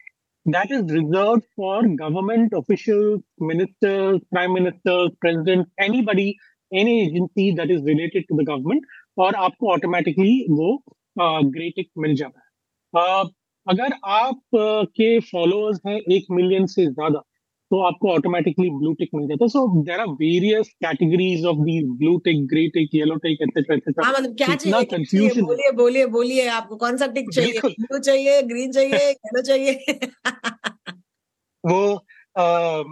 that 0.47 0.73
is 0.73 0.93
reserved 0.93 1.39
for 1.57 1.87
government 2.03 2.55
official 2.55 3.19
minister 3.43 4.17
prime 4.31 4.55
minister 4.55 5.09
president 5.21 5.67
anybody 6.11 6.29
any 6.73 7.01
agency 7.01 7.51
that 7.57 7.71
is 7.71 7.85
related 7.89 8.25
to 8.29 8.37
the 8.37 8.47
government 8.49 8.87
और 9.19 9.35
आपको 9.45 9.73
ऑटोमेटिकली 9.73 10.39
वो 10.51 10.77
ग्रे 11.19 11.71
टिक 11.77 11.89
मिल 11.99 12.15
जाता 12.17 12.39
है। 12.39 12.44
अगर 12.97 13.93
आप 14.05 14.41
के 14.57 15.21
फॉलोअर्स 15.21 15.81
हैं 15.87 16.01
एक 16.15 16.27
मिलियन 16.31 16.67
से 16.67 16.87
ज़्यादा 16.87 17.19
तो 17.71 17.81
आपको 17.81 18.11
ऑटोमेटिकली 18.13 18.71
ब्लू 18.71 18.93
टिक 18.93 19.09
मिल 19.15 19.29
जाता 19.29 19.45
है। 19.45 19.49
So 19.49 19.83
there 19.83 20.01
are 20.01 20.07
various 20.07 20.69
categories 20.69 21.45
of 21.45 21.57
the 21.57 21.85
blue 21.85 22.17
tick 22.19 22.47
grey 22.47 22.67
tick 22.69 22.95
yellow 22.95 23.15
tick 23.15 23.43
etcetera 23.43 23.77
etcetera 23.77 24.11
मतलब 24.11 24.35
क्या 24.37 24.55
चाहिए? 24.55 24.85
कंफ्यूजन 24.85 25.43
बोलिए 25.43 25.71
बोलिए 25.71 26.07
बोलिए 26.07 26.49
आपको 26.49 26.77
कौन 26.77 26.97
सा 26.97 27.07
टिक 27.07 27.31
चाहिए? 27.35 27.61
ब्लू 27.61 27.99
चाहिए 27.99 28.43
ग्रीन 28.43 28.73
चाहिए 28.73 29.11
येलो 29.11 29.43
चाहिए? 29.43 29.73
वो 31.65 32.05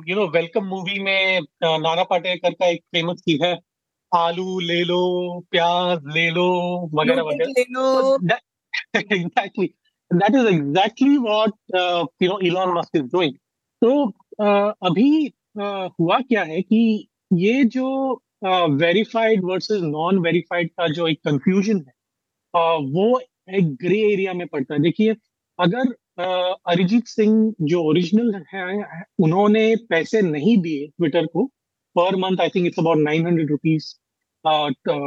यू 0.08 0.16
नो 0.16 0.26
वेलकम 0.28 0.64
मूवी 0.64 0.98
में 1.02 1.40
नाना 1.64 2.02
पाटेकर 2.02 2.50
का 2.50 2.66
एक 2.66 2.81
फ़ेमस 2.81 3.20
चीज़ 3.20 3.44
है 3.44 3.58
आलू 4.14 4.60
ले 4.60 4.82
लो 4.84 5.00
प्याज 5.50 5.98
ले 6.06 6.31
लो 6.31 6.48
वगैरह 6.94 7.22
वगैरह। 7.22 7.52
ले 7.58 7.62
लो। 7.62 8.16
Exactly 8.96 9.75
that 10.12 10.34
is 10.34 10.44
exactly 10.46 11.18
what 11.18 11.52
uh, 11.74 12.04
you 12.20 12.28
know 12.28 12.36
Elon 12.38 12.74
Musk 12.74 12.90
is 12.94 13.08
doing. 13.10 13.34
तो 13.82 13.92
uh, 14.40 14.72
अभी 14.82 15.28
uh, 15.28 15.88
हुआ 16.00 16.18
क्या 16.20 16.42
है 16.44 16.60
कि 16.62 17.08
ये 17.32 17.64
जो 17.76 17.88
वेरीफाइड 18.76 19.44
वर्सेस 19.44 19.80
नॉन 19.82 20.18
वेरीफाइड 20.18 20.70
का 20.70 20.86
जो 20.88 21.08
एक 21.08 21.20
कंफ्यूजन 21.28 21.76
है 21.76 21.92
uh, 22.54 22.92
वो 22.94 23.20
एक 23.50 23.74
ग्रे 23.82 23.98
एरिया 24.12 24.32
में 24.34 24.46
पड़ता 24.46 24.74
है 24.74 24.80
देखिए 24.82 25.16
अगर 25.58 25.92
uh, 26.20 26.54
अरिजीत 26.72 27.06
सिंह 27.08 27.54
जो 27.62 27.82
ओरिजिनल 27.82 28.42
है 28.54 29.04
उन्होंने 29.19 29.64
पैसे 29.90 30.22
नहीं 30.22 30.56
दिए 30.62 30.86
ट्विटर 30.88 31.26
को 31.26 31.44
per 31.96 32.16
month 32.16 32.40
I 32.40 32.48
think 32.48 32.66
it's 32.66 32.78
about 32.78 32.98
nine 32.98 33.26
hundred 33.26 33.50
rupees 33.50 33.92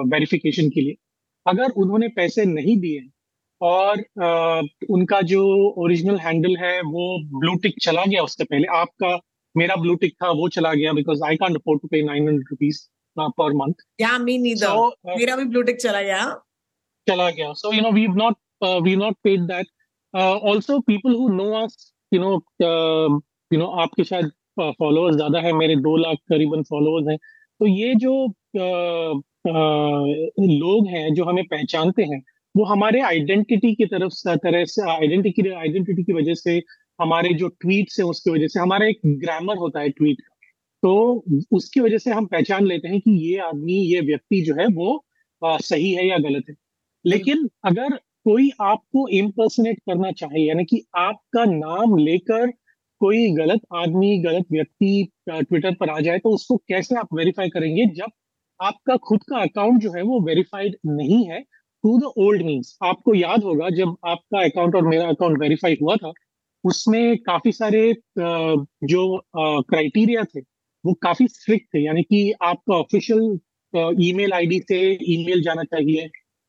verification 0.10 0.70
के 0.70 0.82
लिए 0.82 0.96
अगर 1.46 1.72
उन्होंने 1.84 2.08
पैसे 2.16 2.46
नहीं 2.46 2.78
दिए 2.80 3.00
और 3.62 4.00
आ, 4.22 4.62
उनका 4.90 5.22
जो 5.24 5.44
ओरिजिनल 5.84 6.18
हैंडल 6.20 6.56
है 6.60 6.80
वो 6.84 7.06
ब्लू 7.40 7.56
टिक 7.64 7.76
चला 7.82 8.06
गया 8.06 8.24
उससे 8.24 8.44
पहले। 8.44 8.68
आपका 8.78 9.20
मेरा 9.56 9.76
ब्लू 9.76 9.96
टिक 9.96 10.14
था 10.24 10.30
वो 10.32 10.48
चला 10.50 10.74
गया 10.74 10.94
because 10.94 11.24
I 11.24 11.36
can't 11.36 11.56
afford 11.56 11.82
to 11.82 11.88
pay 11.88 12.02
nine 12.04 12.28
hundred 12.28 12.48
rupees 12.52 12.80
per 13.18 13.54
month 13.54 13.84
या 14.02 14.18
मी 14.20 14.38
नीदर 14.38 15.16
मेरा 15.18 15.36
भी 15.36 15.44
ब्लू 15.46 15.62
टिक 15.62 15.78
चला 15.82 16.02
गया। 16.02 16.24
चला 17.08 17.30
गया। 17.30 17.52
So 17.54 17.74
you 17.74 17.82
know 17.82 17.92
we 17.92 18.08
not 18.16 18.36
we 18.84 18.96
not 18.96 19.16
paid 19.24 19.42
that 19.52 19.68
also 20.14 20.80
people 20.80 21.16
who 21.16 21.30
know 21.30 21.52
us 21.64 21.94
you 22.14 22.20
know 22.22 22.32
you 23.52 23.60
know 23.60 23.66
आपके 23.82 24.04
शायद 24.04 24.32
followers 24.60 25.14
uh, 25.14 25.18
ज़्यादा 25.18 25.40
है 25.40 25.52
मेरे 25.54 25.76
दो 25.76 25.96
लाख 25.98 26.18
करीबन 26.30 26.62
फॉलोअर्स 26.64 27.08
हैं। 27.08 27.18
तो 27.60 27.68
ये 27.68 27.96
जो 27.96 28.14
uh, 28.58 29.16
uh, 29.48 30.04
लोग 30.60 30.88
हैं 30.88 31.14
जो 31.14 31.24
हमें 31.24 31.44
पहचानते 31.46 32.04
हैं 32.04 32.22
वो 32.56 32.64
हमारे 32.66 33.02
आइडेंटिटी 33.02 33.74
की 33.76 33.86
तरफ़ 33.86 34.36
तरह 34.38 34.66
से 34.66 34.90
आइडेंटिटी 34.92 35.50
आइडेंटिटी 35.50 36.04
की 36.04 36.14
वजह 36.14 36.34
से 36.34 36.62
हमारे 37.02 37.34
जो 37.34 37.48
ट्वीट 37.48 37.88
है 38.00 38.06
उसकी 38.06 38.32
वजह 38.32 38.48
से 38.48 38.60
हमारा 38.60 38.88
एक 38.88 39.00
ग्रामर 39.22 39.58
होता 39.58 39.80
है 39.80 39.90
ट्वीट 39.90 40.22
का। 40.22 40.34
तो 40.84 41.24
उसकी 41.54 41.80
वजह 41.80 41.98
से 41.98 42.12
हम 42.12 42.26
पहचान 42.26 42.66
लेते 42.66 42.88
हैं 42.88 43.00
कि 43.00 43.12
ये 43.28 43.38
आदमी 43.40 43.74
ये 43.74 44.02
व्यक्ति 44.02 44.42
जो 44.42 44.56
है 44.56 44.68
वो 44.68 45.06
आ, 45.42 45.58
सही 45.58 45.92
है 45.94 46.08
या 46.08 46.18
गलत 46.18 46.44
है। 46.50 46.56
लेकिन 47.06 47.50
अगर 47.66 47.96
कोई 48.26 48.50
आपको 48.62 49.08
इम्पर्सनेट 49.08 49.80
करना 49.80 50.12
चाहिए 50.12 50.48
यानी 50.48 50.64
कि 50.66 50.82
आपका 50.98 51.46
नाम 51.46 51.98
लेकर 51.98 52.48
कोई 53.02 53.32
गलत 53.32 53.62
आदमी 53.76 54.18
गलत 54.20 54.46
व्यक्ति 54.52 55.10
ट्विटर 55.30 55.74
पर 55.76 55.90
आ 55.90 56.00
जाए 56.00 56.20
तो 56.20 56.30
उसको 56.30 56.58
कैसे 56.58 56.96
आप 56.96 57.08
वेरीफाई 57.14 57.50
करेंगे 57.50 57.86
जब 57.86 58.12
आपका 58.60 58.96
खुद 58.98 59.24
का 59.30 59.38
अकाउंट 59.38 59.82
जो 59.82 59.92
है 59.92 60.02
वो 60.02 60.20
वेरीफाइड 60.22 60.76
नहीं 60.86 61.26
है? 61.30 61.44
टू 61.86 61.98
द 62.00 62.12
ओल्ड 62.18 62.42
मीन्स 62.46 62.78
आपको 62.84 63.14
याद 63.16 63.44
होगा 63.44 63.70
जब 63.72 63.96
आपका 64.08 64.44
अकाउंट 64.44 64.76
और 64.76 64.88
मेरा 64.88 65.08
अकाउंट 65.10 65.40
वेरीफाई 65.40 65.78
हुआ 65.82 65.96
था, 65.96 66.12
उसमें 66.64 67.18
काफ़ी 67.26 67.52
सारे 67.52 67.82
जो 68.18 69.02
क्राइटेरिया 69.38 70.24
थे, 70.26 70.40
वो 70.84 70.94
काफ़ी 71.04 71.28
स्ट्रिक्ट 71.28 71.68
थे। 71.74 71.84
यानी 71.86 72.04
कि 72.04 72.32
आपका 72.44 72.76
ऑफिशियल 72.76 73.40
ईमेल 74.04 74.34
आईडी 74.34 74.60
से 74.70 74.80
ईमेल 75.14 75.42
जाना 75.44 75.64
चाहिए 75.66 76.08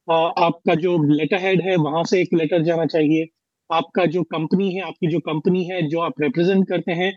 आपका 0.08 0.74
जो 0.76 0.96
लेटर 1.10 1.38
हेड 1.42 1.60
है, 1.62 1.76
वहाँ 1.78 2.04
से 2.04 2.20
एक 2.20 2.34
लेटर 2.34 2.62
जाना 2.64 2.86
चाहिए। 2.86 3.26
आपका 3.70 4.06
जो 4.06 4.22
कंपनी 4.24 4.72
है, 4.74 4.80
आपकी 4.82 5.10
जो 5.10 5.20
कंपनी 5.20 5.64
है, 5.64 5.82
जो 5.88 6.00
आप 6.00 6.20
रिप्रेजेंट 6.20 6.68
करते 6.68 6.92
हैं 6.92 7.12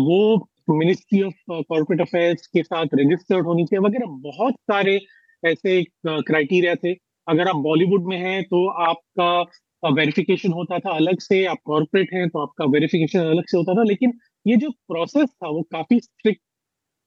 वो 0.00 0.48
मिनिस्ट्री 0.70 1.22
ऑफ़ 1.22 1.34
कॉर्पोरेट 1.50 2.00
अफेयर्स 2.00 2.46
के 2.46 2.62
साथ 2.62 2.86
रजिस्टर्ड 2.94 3.46
होनी 3.46 3.64
चाहिए, 3.64 3.86
वगैरह 3.86 4.06
बहुत 4.24 4.54
सारे 4.70 4.98
ऐसे 5.42 5.82
क्राइटेरिया 6.06 6.74
थे। 6.76 6.94
अगर 7.26 7.48
आप 7.48 7.56
बॉलीवुड 7.64 8.06
में 8.08 8.16
हैं 8.18 8.42
तो 8.44 8.66
आपका 8.82 9.90
वेरिफिकेशन 9.94 10.52
होता 10.52 10.78
था 10.78 10.94
अलग 10.96 11.20
से, 11.20 11.44
आप 11.46 11.58
कॉर्पोरेट 11.64 12.12
हैं 12.14 12.28
तो 12.28 12.42
आपका 12.42 12.64
वेरिफिकेशन 12.72 13.20
अलग 13.20 13.44
से 13.48 13.56
होता 13.58 13.74
था, 13.74 13.82
लेकिन 13.84 14.12
ये 14.46 14.56
जो 14.56 14.70
प्रोसेस 14.70 15.28
था, 15.28 15.48
वो 15.48 15.62
काफ़ी 15.72 16.00
स्ट्रिक्ट 16.00 16.40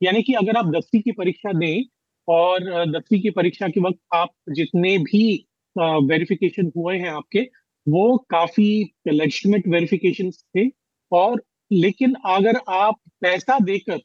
यानी 0.01 0.21
कि 0.23 0.33
अगर 0.35 0.57
आप 0.57 0.65
दसवीं 0.75 1.01
की 1.01 1.11
परीक्षा 1.13 1.51
दें, 1.53 1.83
और 2.27 2.63
दसवीं 2.91 3.21
की 3.21 3.29
परीक्षा 3.31 3.67
के 3.69 3.81
वक्त 3.81 3.99
आप 4.15 4.29
जितने 4.55 4.97
भी 4.99 5.23
वेरिफिकेशन 5.75 6.71
हुए 6.77 6.97
हैं 6.97 7.09
आपके, 7.11 7.41
वो 7.87 8.17
काफ़ी 8.29 8.67
लेजिटिमेट 9.07 9.67
वेरिफिकेशन 9.67 10.31
थे, 10.31 10.69
और 11.11 11.41
लेकिन 11.71 12.13
अगर 12.27 12.59
आप 12.69 12.95
पैसा 13.21 13.57
देकर 13.65 14.01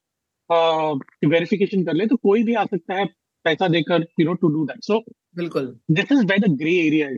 वेरिफिकेशन 1.28 1.84
कर 1.84 1.94
ले 1.94 2.06
तो 2.06 2.16
कोई 2.18 2.42
भी 2.44 2.54
आ 2.54 2.64
सकता 2.66 2.94
है 2.94 3.04
पैसा 3.44 3.68
देकर 3.68 4.06
you 4.20 4.26
know 4.26 4.34
to 4.34 4.48
do 4.48 4.64
that 4.66 4.84
so 4.84 4.98
बिल्कुल। 5.36 5.66
This 5.90 6.12
is 6.12 6.24
where 6.26 6.38
the 6.38 6.50
grey 6.58 6.74
area 6.86 7.08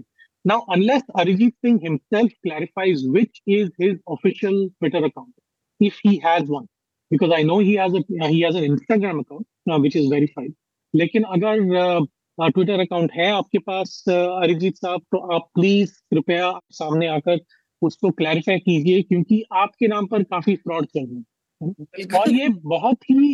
now 0.45 0.61
unless 0.75 1.02
Arijit 1.19 1.54
Singh 1.54 1.78
himself 1.83 2.33
clarifies 2.42 3.04
which 3.09 3.40
is 3.49 3.69
his 3.83 3.99
official 4.09 4.69
Twitter 4.69 5.04
account 5.04 5.35
if 5.81 6.00
he 6.07 6.14
has 6.25 6.50
one 6.50 6.64
because 7.11 7.33
I 7.33 7.45
know 7.45 7.59
he 7.61 7.75
has 7.75 7.97
a 7.97 8.26
he 8.26 8.40
has 8.40 8.57
an 8.57 8.64
Instagram 8.64 9.19
account 9.19 9.81
which 9.81 9.97
is 9.97 10.11
verified 10.12 10.54
लेकिन 10.95 11.23
अगर 11.23 12.07
Twitter 12.38 12.75
uh, 12.75 12.81
account 12.81 13.12
है 13.12 13.31
आपके 13.31 13.59
पास 13.59 14.04
uh, 14.09 14.42
Arijit 14.42 14.76
साहब 14.76 15.00
तो 15.12 15.19
आप 15.35 15.49
please 15.54 15.90
कृपया 16.11 16.52
सामने 16.71 17.07
आकर 17.07 17.40
उसको 17.83 18.11
क्लैरिफाई 18.11 18.59
कीजिए 18.59 19.02
क्योंकि 19.02 19.42
आपके 19.52 19.88
नाम 19.88 20.07
पर 20.07 20.23
काफ़ी 20.23 20.54
फ्रॉड 20.57 20.87
चल 20.87 21.07
रहे 21.07 21.16
हैं। 21.16 22.19
और 22.21 22.31
ये 22.31 22.49
बहुत 22.66 23.11
ही 23.11 23.33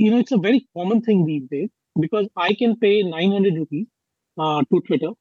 you 0.00 0.10
know 0.10 0.18
it's 0.18 0.32
a 0.32 0.36
very 0.36 0.58
common 0.58 1.00
thing 1.00 1.24
these 1.26 1.42
days 1.42 1.68
because 1.96 2.26
I 2.42 2.54
can 2.54 2.74
pay 2.80 2.90
nine 3.10 3.32
hundred 3.32 3.58
rupees 3.58 3.86
to 4.70 4.78
Twitter 4.78 5.12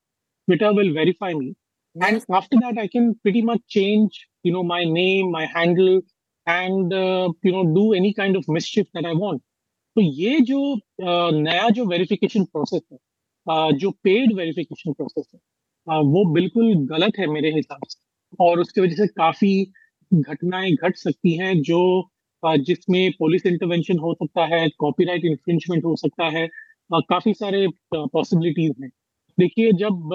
Twitter 0.48 0.74
will 0.78 0.92
verify 0.98 1.34
me 1.34 1.54
and 1.96 2.26
after 2.38 2.58
that 2.62 2.80
i 2.82 2.84
can 2.94 3.06
pretty 3.26 3.42
much 3.42 3.62
change 3.76 4.18
you 4.48 4.52
know 4.56 4.62
my 4.72 4.80
name 4.90 5.30
my 5.36 5.46
handle 5.54 5.96
and 6.48 6.94
uh, 6.94 7.30
you 7.48 7.54
know 7.54 7.64
do 7.78 7.86
any 8.00 8.12
kind 8.20 8.40
of 8.40 8.50
mischief 8.58 8.90
that 8.98 9.08
i 9.12 9.14
want. 9.22 9.42
तो 9.96 10.02
ये 10.02 10.40
जो 10.50 10.60
नया 11.38 11.70
जो 11.78 11.86
verification 11.86 12.44
process 12.44 12.82
है 12.94 13.72
जो 13.78 13.92
paid 14.04 14.34
verification 14.38 14.94
process 14.94 15.26
है 15.36 16.00
वो 16.12 16.24
बिल्कुल 16.34 16.74
गलत 16.92 17.18
है 17.20 17.28
मेरे 17.28 17.52
हिसाब 17.56 17.88
से। 17.90 18.00
और 18.46 18.60
उसकी 18.60 18.82
वजह 18.82 18.96
से 18.96 19.08
काफ़ी 19.08 19.52
घटनाएँ 20.12 20.72
घट 20.74 20.96
सकती 20.98 21.38
हैं 21.38 21.62
जो 21.72 21.80
जिसमें 22.46 23.12
पुलिस 23.20 23.46
इंटरवेंशन 23.46 23.98
हो 23.98 24.14
सकता 24.14 24.46
है 24.46 24.70
कॉपीराइट 24.70 25.26
इन्फ्रिंचमेंट 25.26 25.86
हो 25.86 25.96
सकता 25.96 26.30
है 26.30 26.48
काफ़ी 26.94 27.34
सारे 27.34 27.68
पॉसिबिलिटीज 27.96 28.76
हैं। 28.82 28.92
देखिए 29.40 29.72
जब 29.72 30.10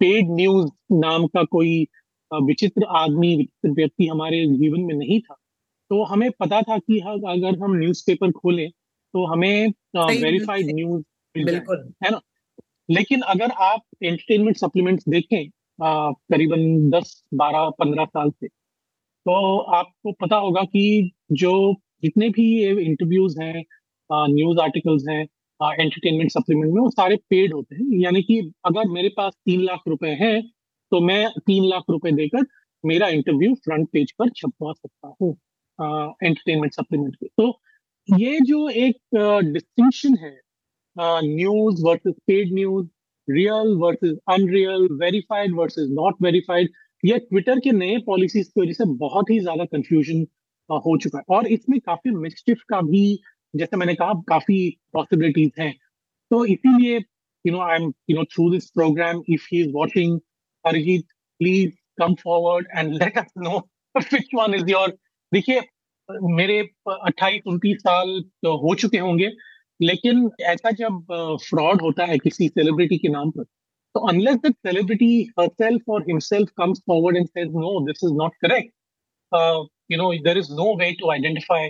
पेड 0.00 0.30
न्यूज़ 0.30 0.70
नाम 0.92 1.26
का 1.26 1.44
कोई 1.44 1.86
विचित्र 2.30 2.84
आदमी 2.84 3.36
विचित्र 3.36 3.70
व्यक्ति 3.70 4.06
हमारे 4.06 4.46
जीवन 4.46 4.80
में 4.80 4.94
नहीं 4.94 5.20
था 5.20 5.34
तो 5.90 6.02
हमें 6.04 6.30
पता 6.40 6.62
था 6.62 6.78
कि 6.78 6.98
अगर 7.00 7.58
हम 7.58 7.76
न्यूज़पेपर 7.76 8.32
खोलें 8.32 8.70
तो 8.70 9.24
हमें 9.26 9.68
वेरीफाइड 9.96 10.74
न्यूज़ 10.74 11.02
बिल्कुल। 11.44 11.92
है 12.04 12.10
ना? 12.10 12.20
लेकिन 12.90 13.20
अगर 13.20 13.50
आप 13.50 13.82
एंटरटेनमेंट 14.02 14.56
सप्लीमेंट्स 14.56 15.04
देखें 15.08 15.48
करीबन 16.32 16.90
दस 16.90 17.24
बारह 17.34 17.70
पंद्रह 17.70 18.04
साल 18.04 18.30
से 18.30 18.48
तो 19.26 19.58
आपको 19.58 20.12
पता 20.12 20.36
होगा 20.36 20.62
कि 20.62 21.12
जो 21.32 21.52
जितने 22.02 22.28
भी 22.30 22.44
ये 22.54 22.70
इंटरव्यूज़ 22.82 23.40
हैं 23.42 23.64
न्यूज़ 24.10 24.58
आर्टिकल्स 24.60 25.04
हैं 25.08 25.22
एंटरटेनमेंट 25.60 26.30
सप्लीमेंट 26.30 26.72
में, 26.72 26.80
वो 26.80 26.90
सारे 26.90 27.16
पेड 27.30 27.52
होते 27.54 27.74
हैं। 27.76 28.00
यानी 28.00 28.22
कि 28.22 28.38
अगर 28.66 28.88
मेरे 28.92 29.08
पास 29.16 29.32
तीन 29.46 29.62
लाख 29.64 29.80
रुपए 29.88 30.08
हैं 30.20 30.42
तो 30.92 31.00
मैं 31.00 31.28
तीन 31.46 31.64
लाख 31.68 31.84
रुपए 31.90 32.12
देकर 32.12 32.46
मेरा 32.84 33.08
इंटरव्यू 33.10 33.54
फ्रंट 33.64 33.88
पेज 33.92 34.12
पर 34.18 34.30
छपवा 34.36 34.72
सकता 34.72 35.14
हूँ 35.20 35.32
एंटरटेनमेंट 36.24 36.72
सप्लीमेंट 36.74 37.14
के 37.16 37.26
तो 37.38 37.52
ये 38.08 38.38
जो 38.46 38.68
एक 38.68 38.96
डिस्टिंक्शन 39.52 40.16
है 40.16 40.36
news 40.96 41.82
versus 41.84 42.14
paid 42.26 42.52
news 42.54 42.86
real 43.28 43.74
versus 43.78 44.16
unreal 44.30 44.88
verified 45.02 45.54
versus 45.56 45.88
not 45.90 46.22
verified 46.22 46.70
ये 47.02 47.18
ट्विटर 47.20 47.58
के 47.60 47.70
नए 47.72 47.98
पॉलिसीज़ 48.06 48.48
की 48.48 48.60
वजह 48.60 48.72
से 48.72 48.84
बहुत 48.98 49.30
ही 49.30 49.38
ज़्यादा 49.40 49.64
कंफ्यूजन 49.64 50.24
हो 50.70 50.96
चुका 50.98 51.18
है। 51.18 51.24
और 51.36 51.46
इसमें 51.46 51.80
काफ़ी 51.80 52.10
मिस्टिफ 52.10 52.62
का 52.68 52.80
भी 52.80 53.20
जैसे 53.56 53.76
मैंने 53.76 53.94
कहा 53.94 54.14
काफ़ी 54.28 54.58
पॉसिबिलिटीज 54.92 55.50
हैं। 55.58 55.72
तो 56.30 56.44
इसीलिए 56.44 56.96
you 57.46 57.52
know 57.52 57.60
I 57.60 57.76
am 57.76 57.92
you 58.10 58.16
know 58.16 58.24
through 58.24 58.50
this 58.50 58.70
programme 58.70 59.22
if 59.28 59.46
he 59.52 59.60
is 59.60 59.70
watching 59.74 60.20
Arijit 60.64 61.06
please 61.38 61.72
come 61.98 62.14
forward 62.14 62.66
and 62.76 62.92
let 62.94 63.18
us 63.18 63.32
know 63.38 63.58
which 63.96 64.28
one 64.34 64.54
is 64.54 64.70
your 64.70 64.98
देखिए 65.32 65.60
मेरे 66.10 66.58
अट्ठाईस 66.88 67.42
उनतीस 67.46 67.78
साल 67.78 68.20
तो 68.42 68.56
हो 68.56 68.74
चुके 68.74 68.98
होंगे 68.98 69.30
लेकिन 69.82 70.30
ऐसा 70.40 70.70
जब 70.70 71.04
फ्रॉड 71.42 71.82
होता 71.82 72.04
है 72.04 72.18
किसी 72.18 72.48
सेलिब्रिटी 72.48 72.98
के 72.98 73.08
नाम 73.08 73.30
पर 73.30 73.44
तो 73.94 74.00
unless 74.08 74.36
that 74.36 74.54
celebrity 74.66 75.32
or 75.38 76.00
himself 76.08 76.48
comes 76.60 76.80
forward 76.86 77.16
and 77.16 77.28
says 77.28 77.48
no 77.52 77.84
this 77.86 78.02
is 78.02 78.12
not 78.12 78.32
correct 78.44 78.70
uh, 79.32 79.64
you 79.92 79.98
know 80.00 80.10
there 80.26 80.42
is 80.42 80.50
no 80.60 80.68
way 80.82 80.90
to 81.02 81.12
identify 81.14 81.60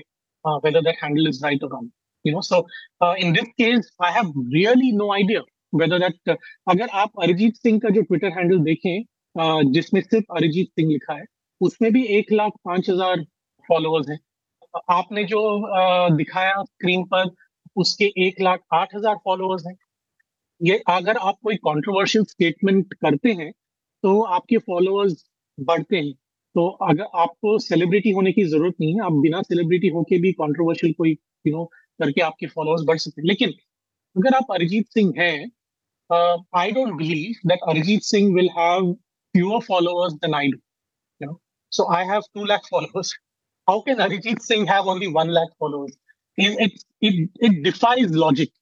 uh, 0.45 0.57
whether 0.67 0.83
that 0.89 1.03
handle 1.03 1.31
is 1.33 1.41
right 1.47 1.67
or 1.69 1.71
wrong 1.75 1.91
you 2.25 2.33
know. 2.35 2.45
So 2.49 2.61
uh, 3.01 3.15
in 3.19 3.33
this 3.39 3.49
case 3.61 3.91
i 4.01 4.11
have 4.19 4.33
really 4.57 4.91
no 5.03 5.13
idea 5.15 5.43
whether 5.73 5.99
that 6.05 6.35
uh, 6.35 6.37
अगर 6.71 6.89
आप 7.03 7.23
अरिजीत 7.23 7.57
सिंह 7.57 7.79
का 7.85 7.91
जो 7.97 8.03
Twitter 8.03 8.39
handle 8.39 8.59
देखें 8.65 8.97
uh, 9.37 9.73
जिसमें 9.75 10.01
सिर्फ़ 10.01 10.37
अरिजीत 10.37 10.69
सिंह 10.79 10.91
लिखा 10.93 11.15
है 11.15 11.25
उसमें 11.61 11.93
भी 11.93 12.05
एक 12.19 12.33
लाख 12.33 12.53
पाँच 12.65 12.91
हज़ार 12.91 13.25
फॉलोअर्स 13.69 14.09
हैं। 14.11 14.19
आपने 14.91 15.25
जो 15.31 15.41
दिखाया 16.17 16.63
स्क्रीन 16.63 17.05
पर 17.15 17.31
उसके 17.77 18.05
एक 18.27 18.41
लाख 18.41 18.61
आठ 18.75 18.95
हज़ार 18.95 19.17
फॉलोअर्स 19.25 19.67
हैं। 19.67 19.75
ये 20.61 20.81
अगर 20.91 21.17
आप 21.29 21.37
कोई 21.45 21.57
कंट्रोवर्शियल 21.67 22.25
स्टेटमेंट 22.25 22.95
करते 23.03 23.33
हैं 23.41 23.51
तो 24.05 24.21
आपके 24.37 24.59
फॉलोअर्स 24.69 25.25
बढ़ते 25.59 25.97
हैं। 25.97 26.13
तो 26.55 26.69
अगर 26.89 27.07
आपको 27.21 27.59
सेलिब्रिटी 27.59 28.11
होने 28.11 28.33
की 28.33 28.45
ज़रूरत 28.45 28.75
नहीं 28.81 28.95
है 28.95 29.05
आप 29.05 29.13
बिना 29.23 29.41
सेलिब्रिटी 29.43 29.89
होके 29.91 30.19
भी 30.23 30.33
कॉन्ट्रोवर्शियल 30.41 30.93
कोई 30.93 31.17
यू 31.45 31.53
नो 31.53 31.65
करके 32.01 32.21
आपके 32.23 32.47
फॉलोअर्स 32.47 32.85
बढ़ 32.87 32.99
सकते 32.99 33.27
लेकिन 33.29 33.53
अगर 34.17 34.35
आप 34.37 34.53
अरिजीत 34.55 34.87
सिंह 34.89 35.13
हैं 35.19 35.37
I 36.61 36.71
don't 36.73 36.95
believe 36.97 37.49
that 37.49 37.69
Arijit 37.69 38.03
Singh 38.05 38.35
will 38.35 38.49
have 38.59 38.93
fewer 39.35 39.61
followers 39.67 40.15
than 40.15 40.35
I 40.35 40.49
do 40.49 40.59
you 41.21 41.31
know 41.31 41.39
so 41.73 41.93
I 41.95 42.07
have 42.07 42.23
two 42.35 42.45
lakh 42.45 42.67
followers 42.71 43.15
how 43.69 43.81
can 43.87 43.99
Arijit 44.01 44.43
Singh 44.43 44.73
have 44.73 44.91
only 44.91 45.07
one 45.13 45.31
lakh 45.31 45.55
followers 45.61 45.97
it 46.39 46.79
it 47.03 47.45
it 47.45 47.63
defies 47.63 48.13
logic 48.17 48.53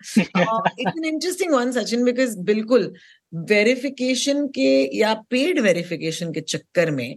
it's 0.00 0.96
an 0.98 1.04
interesting 1.04 1.52
one 1.52 1.72
Sachin 1.72 2.04
because 2.04 2.38
बिल्कुल 2.44 2.92
verification 3.32 4.46
के 4.54 4.70
या 4.98 5.12
paid 5.30 5.60
verification 5.60 6.32
के 6.32 6.40
चक्कर 6.46 6.90
में 6.90 7.16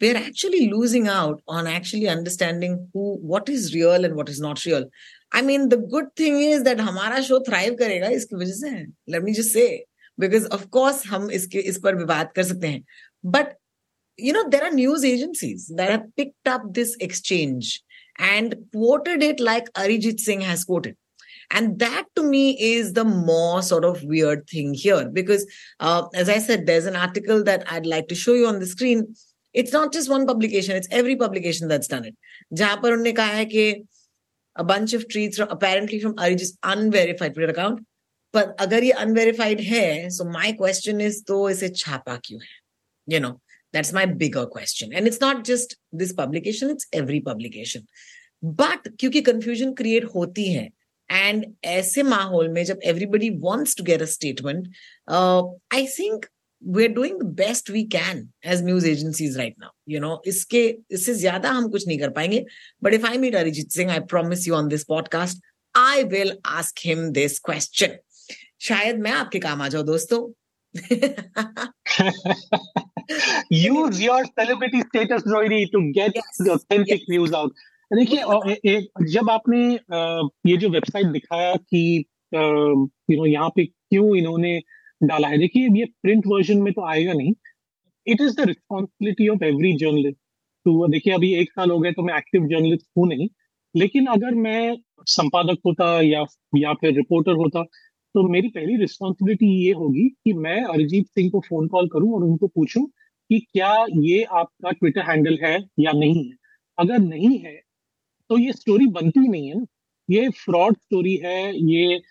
we're 0.00 0.16
actually 0.16 0.70
losing 0.70 1.08
out 1.08 1.42
on 1.48 1.66
actually 1.66 2.08
understanding 2.08 2.88
who 2.92 3.16
what 3.16 3.48
is 3.48 3.74
real 3.74 4.04
and 4.04 4.14
what 4.14 4.28
is 4.28 4.40
not 4.40 4.64
real. 4.64 4.84
I 5.32 5.42
mean, 5.42 5.68
the 5.68 5.76
good 5.76 6.14
thing 6.16 6.40
is 6.40 6.62
that 6.64 6.78
हमारा 6.78 7.26
show 7.26 7.40
thrive 7.40 7.76
करेगा 7.76 8.08
इसकी 8.08 8.36
वजह 8.36 8.54
से. 8.62 8.86
Let 9.08 9.24
me 9.24 9.32
just 9.32 9.52
say, 9.52 9.84
because 10.18 10.46
of 10.46 10.70
course 10.70 11.04
हम 11.06 11.30
इसके 11.30 11.58
इस 11.58 11.78
पर 11.78 11.96
विवाद 11.96 12.32
कर 12.36 12.42
सकते 12.42 12.68
हैं. 12.68 12.84
But 13.24 13.54
you 14.16 14.32
know, 14.32 14.48
there 14.48 14.64
are 14.64 14.70
news 14.70 15.04
agencies 15.04 15.70
that 15.76 15.90
have 15.90 16.16
picked 16.16 16.48
up 16.48 16.62
this 16.74 16.96
exchange 17.00 17.82
and 18.18 18.56
quoted 18.72 19.22
it 19.22 19.38
like 19.38 19.72
Arijit 19.74 20.18
Singh 20.20 20.40
has 20.40 20.64
quoted. 20.64 20.96
And 21.50 21.78
that 21.78 22.04
to 22.16 22.22
me 22.22 22.60
is 22.60 22.92
the 22.92 23.04
more 23.04 23.62
sort 23.62 23.84
of 23.84 24.02
weird 24.02 24.46
thing 24.48 24.74
here 24.74 25.08
because, 25.08 25.46
uh, 25.80 26.06
as 26.14 26.28
I 26.28 26.38
said, 26.38 26.66
there's 26.66 26.84
an 26.84 26.96
article 26.96 27.42
that 27.44 27.70
I'd 27.72 27.86
like 27.86 28.08
to 28.08 28.14
show 28.14 28.34
you 28.34 28.46
on 28.46 28.58
the 28.58 28.66
screen. 28.66 29.14
It's 29.53 29.71
not 29.71 29.93
just 29.93 30.09
one 30.09 30.25
publication, 30.27 30.75
it's 30.75 30.87
every 30.91 31.15
publication 31.15 31.67
that's 31.67 31.87
done 31.87 32.05
it. 32.05 32.15
जहाँ 32.53 32.77
पर 32.83 32.91
उन्होंने 32.91 33.11
कहा 33.13 33.33
है 33.33 33.45
कि 33.45 33.85
a 34.55 34.63
bunch 34.63 34.93
of 34.93 35.07
tweets 35.07 35.35
from, 35.35 35.49
apparently 35.49 35.99
from 35.99 36.15
Arijit's 36.15 36.57
unverified 36.63 37.33
Twitter 37.35 37.51
account. 37.51 37.79
But 38.33 38.55
अगर 38.59 38.83
ये 38.83 38.93
unverified 39.05 39.61
है, 39.61 40.09
so 40.09 40.25
my 40.25 40.51
question 40.61 41.01
is 41.01 41.23
तो 41.27 41.49
इसे 41.49 41.69
छापा 41.69 42.15
क्यों 42.25 42.39
है? 42.41 42.53
You 43.07 43.19
know, 43.19 43.39
that's 43.73 43.93
my 43.93 44.05
bigger 44.05 44.45
question. 44.45 44.93
And 44.93 45.07
it's 45.07 45.21
not 45.21 45.43
just 45.43 45.75
this 45.91 46.13
publication, 46.13 46.69
it's 46.69 46.87
every 46.93 47.19
publication. 47.21 47.87
But 48.43 48.87
क्योंकि 48.99 49.21
confusion 49.21 49.75
create 49.81 50.03
होती 50.15 50.51
है, 50.53 50.69
एंड 51.11 51.45
ऐसे 51.63 52.03
माहौल 52.03 52.47
में 52.49 52.63
जब 52.65 52.79
everybody 52.83 53.29
wants 53.39 53.75
to 53.77 53.83
get 53.83 54.01
a 54.01 54.05
statement 54.05 54.67
I 55.09 55.85
think 55.99 56.25
we 56.65 56.83
are 56.85 56.91
doing 56.93 57.19
the 57.19 57.25
best 57.37 57.69
we 57.71 57.83
can 57.95 58.27
as 58.45 58.63
news 58.65 58.87
agencies 58.87 59.37
right 59.37 59.55
now 59.59 59.71
you 59.89 59.99
know 59.99 60.21
इसके 60.27 60.63
इससे 60.91 61.13
ज़्यादा 61.13 61.49
हम 61.49 61.69
कुछ 61.71 61.87
नहीं 61.87 61.99
कर 61.99 62.09
पाएँगे। 62.09 62.45
But 62.83 62.93
if 62.93 63.05
I 63.07 63.17
meet 63.17 63.35
Arijit 63.35 63.71
Singh 63.71 63.91
I 63.91 63.99
promise 64.13 64.47
you 64.47 64.55
on 64.55 64.67
this 64.67 64.83
podcast 64.83 65.43
I 65.75 66.03
will 66.13 66.37
ask 66.45 66.85
him 66.85 67.09
this 67.11 67.39
question 67.39 67.97
शायद 68.61 68.99
मैं 68.99 69.11
आपके 69.11 69.39
काम 69.39 69.61
आ 69.61 69.67
जाऊँ 69.67 69.85
दोस्तों। 69.85 70.21
Use 73.51 74.01
your 74.01 74.25
celebrity 74.39 74.79
status 74.81 75.23
Rohini 75.23 75.57
to 75.71 75.81
get 75.93 76.15
Yes, 76.15 76.37
the 76.39 76.53
authentic 76.53 77.01
yes. 77.01 77.09
news 77.09 77.33
out. 77.39 77.51
देखिए 77.91 78.81
जब 79.13 79.29
आपने 79.29 79.59
ये 80.49 80.57
जो 80.57 80.69
वेबसाइट 80.69 81.07
दिखाया 81.07 81.55
कि 81.55 81.81
यू 82.33 83.17
नो 83.17 83.25
यहाँ 83.25 83.49
पे 83.55 83.65
क्यों 83.65 84.15
इन्होंने 84.17 84.53
डाला 85.03 85.27
है। 85.27 85.37
देखिए, 85.37 85.67
ये 85.71 85.85
प्रिंट 86.03 86.23
वर्जन 86.27 86.61
में 86.61 86.73
तो 86.73 86.85
आएगा 86.87 87.13
नहीं। 87.13 87.33
It 88.07 88.21
is 88.21 88.35
the 88.37 88.47
responsibility 88.47 89.27
of 89.29 89.43
every 89.45 89.73
journalist 89.77 90.17
तो 90.65 90.87
देखिए, 90.89 91.13
अभी 91.13 91.33
एक 91.35 91.51
साल 91.51 91.71
हो 91.71 91.79
गए 91.79 91.91
तो 91.93 92.03
मैं 92.03 92.17
एक्टिव 92.17 92.47
जर्नलिस्ट 92.49 92.87
हूँ 92.97 93.07
नहीं। 93.09 93.27
लेकिन 93.75 94.05
अगर 94.07 94.35
मैं 94.37 94.75
संपादक 95.09 95.59
होता 95.65 95.85
या 96.03 96.25
या 96.57 96.73
फिर 96.73 96.93
रिपोर्टर 96.95 97.33
होता 97.37 97.63
तो 98.15 98.23
मेरी 98.29 98.47
पहली 98.49 98.77
रिस्पॉन्सिबिलिटी 98.77 99.47
ये 99.65 99.71
होगी 99.73 100.07
कि 100.09 100.33
मैं 100.35 100.61
अरिजीत 100.65 101.07
सिंह 101.09 101.29
को 101.31 101.39
फ़ोन 101.41 101.67
कॉल 101.67 101.87
करूँ 101.89 102.13
और 102.15 102.23
उनको 102.23 102.47
पूछूँ 102.47 102.85
कि 103.29 103.39
क्या 103.53 103.73
ये 104.01 104.23
आपका 104.33 104.71
ट्विटर 104.71 105.09
हैंडल 105.09 105.37
है 105.43 105.57
या 105.79 105.91
नहीं 105.93 106.25
है। 106.25 106.35
अगर 106.77 106.99
नहीं 106.99 107.37
है 107.39 107.55
तो 108.29 108.37
ये 108.39 108.53
स्टोरी 108.53 108.87
बनती 108.91 109.27
नहीं 109.29 109.47
है 109.49 109.55
ना। 109.59 109.65
ये 110.09 110.29
फ्रॉड 110.37 110.77
स्टोरी 110.77 111.15
है, 111.17 111.37
ये 111.71 112.01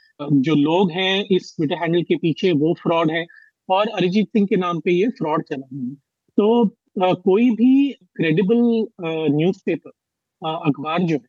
जो 0.43 0.55
लोग 0.57 0.91
हैं 0.93 1.25
इस 1.33 1.55
ट्विटर 1.57 1.77
हैंडल 1.83 2.03
के 2.03 2.17
पीछे 2.17 2.53
वो 2.55 2.75
फ्रॉड 2.83 3.11
है। 3.11 3.25
और 3.69 3.89
अरिजीत 3.91 4.27
सिंह 4.29 4.47
के 4.47 4.57
नाम 4.57 4.81
पे 4.81 4.93
ये 4.93 5.09
फ्रॉड 5.19 5.43
चला 5.45 5.67
हुआ 5.73 5.83
है। 5.83 5.95
तो 6.39 6.65
अ, 7.03 7.13
कोई 7.15 7.51
भी 7.53 7.93
क्रेडिबल 8.17 8.59
न्यूज़पेपर 9.37 9.91
अखबार 10.69 11.03
जो 11.03 11.17
है 11.17 11.21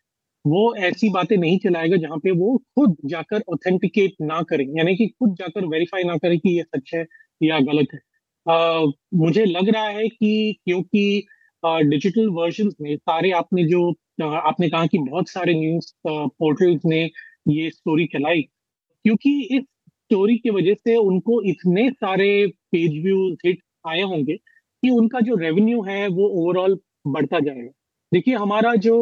वो 0.45 0.75
ऐसी 0.85 1.09
बातें 1.09 1.35
नहीं 1.37 1.57
चलाएगा 1.59 1.97
जहाँ 1.97 2.17
पे 2.19 2.31
वो 2.33 2.57
खुद 2.75 2.95
जाकर 3.05 3.43
ऑथेंटिकेट 3.53 4.13
ना 4.21 4.41
करें। 4.43 4.65
यानी 4.77 4.95
कि 4.97 5.07
खुद 5.09 5.35
जाकर 5.39 5.65
वेरीफाई 5.67 6.03
ना 6.03 6.17
करें 6.17 6.37
कि 6.39 6.57
ये 6.57 6.63
सच 6.65 6.91
है 6.95 7.05
या 7.41 7.59
गलत 7.61 7.87
है। 7.93 7.99
अ, 8.45 8.91
मुझे 9.15 9.45
लग 9.45 9.69
रहा 9.69 9.87
है 9.89 10.07
कि 10.09 10.55
क्योंकि 10.65 11.23
डिजिटल 11.85 12.27
वर्जन 12.31 12.69
में 12.81 12.95
सारे 12.97 13.31
आपने 13.33 13.63
जो 13.67 13.89
आपने 14.21 14.69
कहा 14.69 14.85
कि 14.87 14.97
बहुत 15.01 15.29
सारे 15.29 15.53
न्यूज़ 15.55 15.91
पोर्टल्स 16.07 16.81
ने 16.85 17.03
ये 17.49 17.69
स्टोरी 17.71 18.05
चलाई 18.07 18.41
क्योंकि 19.05 19.31
इस 19.57 19.63
स्टोरी 19.63 20.37
की 20.37 20.49
वजह 20.51 20.73
से 20.75 20.95
उनको 20.97 21.41
इतने 21.49 21.89
सारे 21.91 22.29
पेज 22.71 22.91
व्यूज़ 23.03 23.35
हिट 23.47 23.59
आए 23.87 24.01
होंगे 24.03 24.35
कि 24.35 24.89
उनका 24.91 25.19
जो 25.21 25.35
रेवेन्यू 25.37 25.81
है 25.83 26.07
वो 26.09 26.27
ओवरऑल 26.43 26.77
बढ़ता 27.07 27.39
जाएगा। 27.39 27.69
देखिए, 28.11 28.35
हमारा 28.35 28.73
जो 28.77 28.95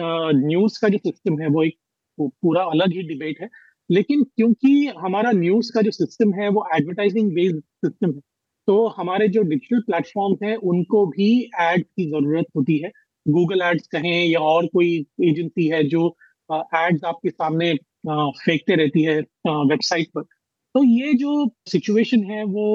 न्यूज़ 0.00 0.78
का 0.82 0.88
जो 0.88 0.98
सिस्टम 0.98 1.40
है 1.42 1.48
वो 1.48 1.62
एक 1.64 1.76
पूरा 2.18 2.62
अलग 2.72 2.92
ही 2.92 3.02
डिबेट 3.08 3.40
है। 3.42 3.48
लेकिन 3.90 4.22
क्योंकि 4.26 4.86
हमारा 4.98 5.30
न्यूज़ 5.32 5.72
का 5.74 5.82
जो 5.82 5.90
सिस्टम 5.92 6.32
है 6.34 6.48
वो 6.50 6.66
एडवर्टाइजिंग 6.76 7.32
बेस्ड 7.34 7.60
सिस्टम 7.84 8.10
है 8.10 8.20
तो 8.68 8.86
हमारे 8.98 9.28
जो 9.28 9.42
डिजिटल 9.42 9.80
प्लेटफॉर्म 9.82 10.34
हैं, 10.42 10.56
उनको 10.56 11.06
भी 11.08 11.30
एड 11.60 11.82
की 11.84 12.06
ज़रूरत 12.10 12.46
होती 12.56 12.78
है। 12.78 12.90
गूगल 13.26 13.62
एड्स 13.62 13.86
कहें 13.88 14.24
या 14.26 14.40
और 14.40 14.66
कोई 14.74 14.88
एजेंसी 15.24 15.66
है 15.68 15.82
जो 15.88 16.06
एड्स 16.50 17.04
आपके 17.04 17.30
सामने 17.30 17.72
फेंकते 18.08 18.74
रहती 18.76 19.02
है 19.02 19.18
वेबसाइट 19.46 20.08
पर। 20.14 20.22
तो 20.74 20.82
ये 20.84 21.12
जो 21.14 21.32
सिचुएशन 21.70 22.24
है 22.30 22.42
वो 22.46 22.66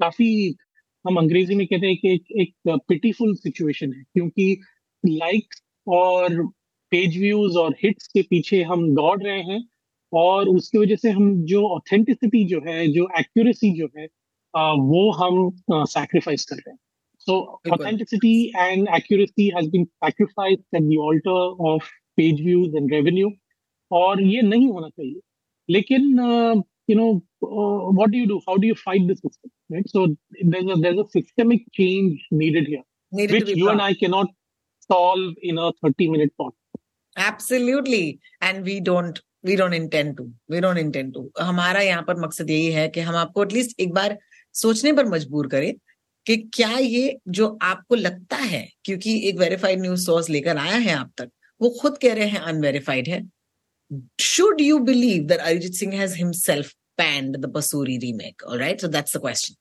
काफ़ी 0.00 0.54
हम 1.04 1.16
अंग्रेज़ी 1.16 1.54
में 1.54 1.66
कहते 1.66 1.86
हैं 1.86 1.96
कि 1.96 2.12
एक, 2.12 2.24
एक 2.32 2.78
पिटीफुल 2.88 3.34
सिचुएशन 3.36 3.92
है 3.94 4.02
क्योंकि 4.04 4.60
लाइक्स 5.04 5.62
और 5.86 6.42
पेज 6.92 7.18
व्यूज़ 7.18 7.56
और 7.58 7.74
हिट्स 7.82 8.06
के 8.06 8.22
पीछे 8.22 8.62
हम 8.62 8.88
दौड़ 8.94 9.22
रहे 9.22 9.42
हैं 9.42 9.62
और 10.12 10.48
उसकी 10.48 10.78
वजह 10.78 10.96
से 10.96 11.10
हम 11.10 11.34
जो 11.46 11.66
ऑथेंटिसिटी 11.68 12.44
जो 12.48 12.60
है 12.66 12.86
जो 12.92 13.08
एक्यूरेसी 13.20 13.72
जो 13.78 13.88
है 13.98 14.06
वो 14.84 15.10
हम 15.12 15.50
सैक्रिफाइस 15.70 16.44
कर 16.44 16.56
रहे 16.56 16.70
हैं। 16.70 16.78
So. 17.26 17.34
Authenticity 17.72 18.34
and 18.56 18.88
accuracy 18.96 19.48
has 19.56 19.68
been 19.70 19.84
sacrificed 19.84 20.76
at 20.76 20.82
the 20.82 20.96
altar 21.02 21.64
of 21.70 21.88
page 22.16 22.40
views 22.44 22.76
and 22.76 22.92
revenue 22.92 23.30
और 23.92 24.22
ये 24.22 24.42
नहीं 24.42 24.68
होना 24.68 24.88
चाहिए। 24.88 25.20
लेकिन 25.68 26.02
you 26.90 26.96
know 26.96 27.12
what 27.92 28.08
do 28.08 28.18
you 28.18 28.26
do 28.26 28.38
how 28.38 28.56
fight 28.72 29.02
change 31.74 32.18
needed 32.32 32.68
हमारा 41.40 41.80
यहाँ 41.80 42.02
पर 42.02 42.20
मकसद 42.20 42.50
यही 42.50 42.66
है 42.66 42.88
कि 42.88 43.00
हम 43.00 43.14
आपको 43.14 43.44
एटलीस्ट 43.44 43.80
एक 43.80 43.92
बार 43.92 44.18
सोचने 44.54 44.92
पर 44.92 45.06
मजबूर 45.06 45.46
करें 45.46 45.74
कि 46.26 46.36
क्या 46.36 46.78
ये 46.78 47.18
जो 47.28 47.58
आपको 47.62 47.94
लगता 47.94 48.36
है 48.36 48.68
क्योंकि 48.84 49.28
एक 49.28 49.38
वेरीफाइड 49.38 49.80
न्यूज़ 49.80 50.06
सोर्स 50.06 50.30
लेकर 50.30 50.56
आया 50.56 50.76
है 50.76 50.92
आप 50.92 51.12
तक 51.18 51.30
वो 51.62 51.70
खुद 51.70 51.98
कह 51.98 52.14
रहे 52.14 52.26
हैं 52.26 52.40
अनवेरीफाइड 52.40 53.08
है। 53.08 53.39
Should 54.18 54.60
you 54.60 54.80
believe 54.80 55.28
that 55.28 55.40
Arijit 55.40 55.74
Singh 55.74 55.92
has 55.92 56.16
himself 56.16 56.74
panned 56.98 57.36
the 57.40 57.48
Basuri 57.48 58.00
remake? 58.00 58.40
All 58.46 58.58
right, 58.58 58.80
so 58.80 58.88
that's 58.88 59.12
the 59.12 59.20
question. 59.20 59.56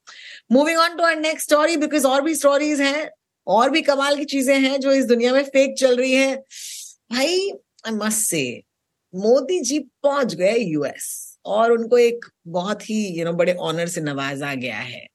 Moving 0.50 0.78
on 0.78 0.98
to 0.98 1.04
our 1.04 1.16
next 1.16 1.44
story 1.44 1.78
because 1.78 2.06
और 2.06 2.22
भी 2.22 2.36
stories 2.36 2.80
हैं 2.80 3.10
और 3.48 3.70
भी 3.70 3.82
कमाल 3.82 4.18
की 4.18 4.26
चीज़ें 4.26 4.60
हैं 4.60 4.80
जो 4.80 4.92
इस 4.92 5.06
दुनिया 5.06 5.34
में 5.34 5.44
फेक 5.44 5.76
चल 5.80 5.96
रही 5.98 6.12
हैं 6.14 6.36
भाई 7.12 7.50
आई 7.86 7.92
मस्ट 7.92 8.28
से 8.30 8.42
मोदी 9.14 9.60
जी 9.60 9.80
पहुँच 10.04 10.36
गए 10.36 10.58
यूएस 10.58 11.08
और 11.46 11.72
उनको 11.72 11.98
एक 11.98 12.26
बहुत 12.48 12.90
ही 12.90 13.00
यू 13.06 13.14
you 13.14 13.24
नो 13.24 13.30
know, 13.30 13.38
बड़े 13.40 13.54
ऑनर 13.54 13.88
से 13.88 14.02
नवाजा 14.02 14.54
गया 14.56 14.78
है 14.78 15.08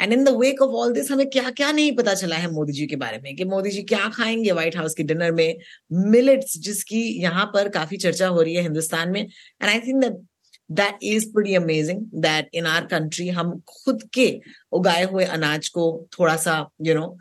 and 0.00 0.12
in 0.12 0.24
the 0.24 0.28
wake 0.28 0.62
of 0.62 0.70
all 0.70 0.92
this 0.92 1.10
हमें 1.10 1.30
क्या 1.30 1.50
क्या 1.50 1.72
नहीं 1.72 1.96
पता 1.96 2.14
चला 2.14 2.36
है 2.36 2.50
मोदी 2.50 2.72
जी 2.72 2.86
के 2.86 2.96
बारे 2.96 3.18
में 3.18 3.36
कि 3.36 3.44
मोदी 3.44 3.70
जी 3.70 3.82
क्या 3.82 4.08
खाएँगे 4.08 4.52
व्हाइट 4.52 4.76
हाउस 4.76 4.94
के 4.94 5.02
डिनर 5.02 5.32
में 5.32 5.58
मिलेट्स 5.92 6.58
जिसकी 6.58 7.02
यहाँ 7.22 7.46
पर 7.54 7.68
काफ़ी 7.68 7.96
चर्चा 7.96 8.28
हो 8.28 8.42
रही 8.42 8.54
है 8.54 8.62
हिंदुस्तान 8.62 9.10
में। 9.10 9.20
And 9.22 9.70
I 9.70 9.80
think 9.80 10.02
that 10.04 10.12
that 10.70 10.98
is 11.02 11.32
pretty 11.32 11.54
amazing 11.54 12.00
that 12.14 12.48
in 12.54 12.66
our 12.66 12.86
country 12.86 13.28
हम 13.28 13.62
खुद 13.68 14.02
के 14.14 14.40
उगाए 14.72 15.04
हुए 15.04 15.24
अनाज 15.24 15.68
को 15.68 16.06
थोड़ा 16.18 16.36
सा 16.36 16.68
यू 16.82 16.94
नो 16.94 17.18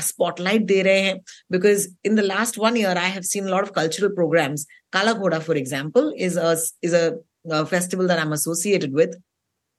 स्पॉटलाइट 0.00 0.62
दे 0.62 0.82
रहे 0.82 1.00
हैं। 1.00 1.20
Because 1.52 1.88
in 2.04 2.14
the 2.14 2.20
last 2.20 2.58
one 2.58 2.76
year 2.76 2.98
I 2.98 3.10
a 3.10 3.42
lot 3.42 3.62
of 3.62 3.72
cultural 3.72 4.14
programs. 4.18 4.66
Kala 4.92 5.14
ghoda 5.14 5.40
for 5.42 5.54
example 5.54 6.12
is 6.16 6.36
a 6.36 6.56
is 6.82 6.92
a, 6.92 7.16
a 7.50 7.66
festival 7.66 8.06
that 8.06 8.18
i'm 8.18 8.32
associated 8.32 8.92
with. 8.92 9.14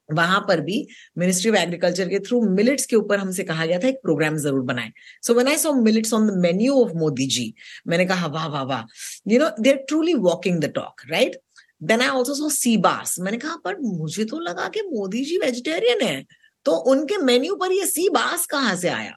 वहाँ 0.09 0.39
पर 0.47 0.61
भी 0.61 0.85
मिनिस्ट्री 1.17 1.51
ऑफ़ 1.51 1.57
एग्रीकल्चर 1.57 2.09
के 2.09 2.19
through 2.19 2.41
millets 2.49 2.85
के 2.85 2.95
ऊपर 2.95 3.19
हमसे 3.19 3.43
कहा 3.43 3.65
गया 3.65 3.79
था, 3.79 3.87
एक 3.87 3.99
प्रोग्राम 4.03 4.37
ज़रूर 4.37 4.61
बनाए। 4.63 4.91
So 5.23 5.33
when 5.33 5.47
I 5.47 5.57
saw 5.57 5.73
millets 5.73 6.13
on 6.13 6.27
the 6.27 6.37
menu 6.41 6.73
of 6.83 6.91
Modi 6.97 7.27
ji 7.27 7.53
मैंने 7.87 8.05
कहा, 8.05 8.27
वाह 8.27 8.47
वाह 8.47 8.63
वाह। 8.63 8.83
You 9.27 9.39
know 9.39 9.49
they 9.59 9.71
are 9.71 9.83
truly 9.87 10.13
walking 10.21 10.59
the 10.59 10.71
talk 10.75 11.01
right 11.09 11.39
then 11.83 12.01
I 12.01 12.07
also 12.09 12.33
saw 12.33 12.49
sea 12.51 12.77
bass 12.77 13.19
मैंने 13.19 13.37
कहा, 13.37 13.55
पर 13.55 13.79
मुझे 13.79 14.25
तो 14.25 14.39
लगा 14.39 14.67
कि 14.67 14.81
मोदी 14.83 15.23
जी 15.25 15.37
वेजिटेरियन 15.37 16.01
है। 16.01 16.25
तो 16.65 16.75
उनके 16.91 17.17
मेन्यू 17.17 17.55
पर 17.55 17.71
ये 17.71 17.85
सी 17.85 18.09
बास 18.09 18.45
कहाँ 18.45 18.75
से 18.75 18.89
आया? 18.89 19.15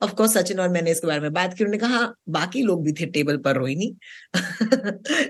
ऑफ़ 0.00 0.12
कोर्स 0.14 0.32
सचिन 0.34 0.60
और 0.60 0.68
मैंने 0.68 0.90
इसके 0.90 1.06
बारे 1.06 1.20
में 1.20 1.32
बात 1.32 1.54
की 1.54 1.64
उन्होंने 1.64 1.78
कहा 1.78 2.00
बाकी 2.30 2.62
लोग 2.62 2.84
भी 2.84 2.92
थे 3.00 3.06
टेबल 3.16 3.36
पर 3.44 3.56
Rohini. 3.56 3.86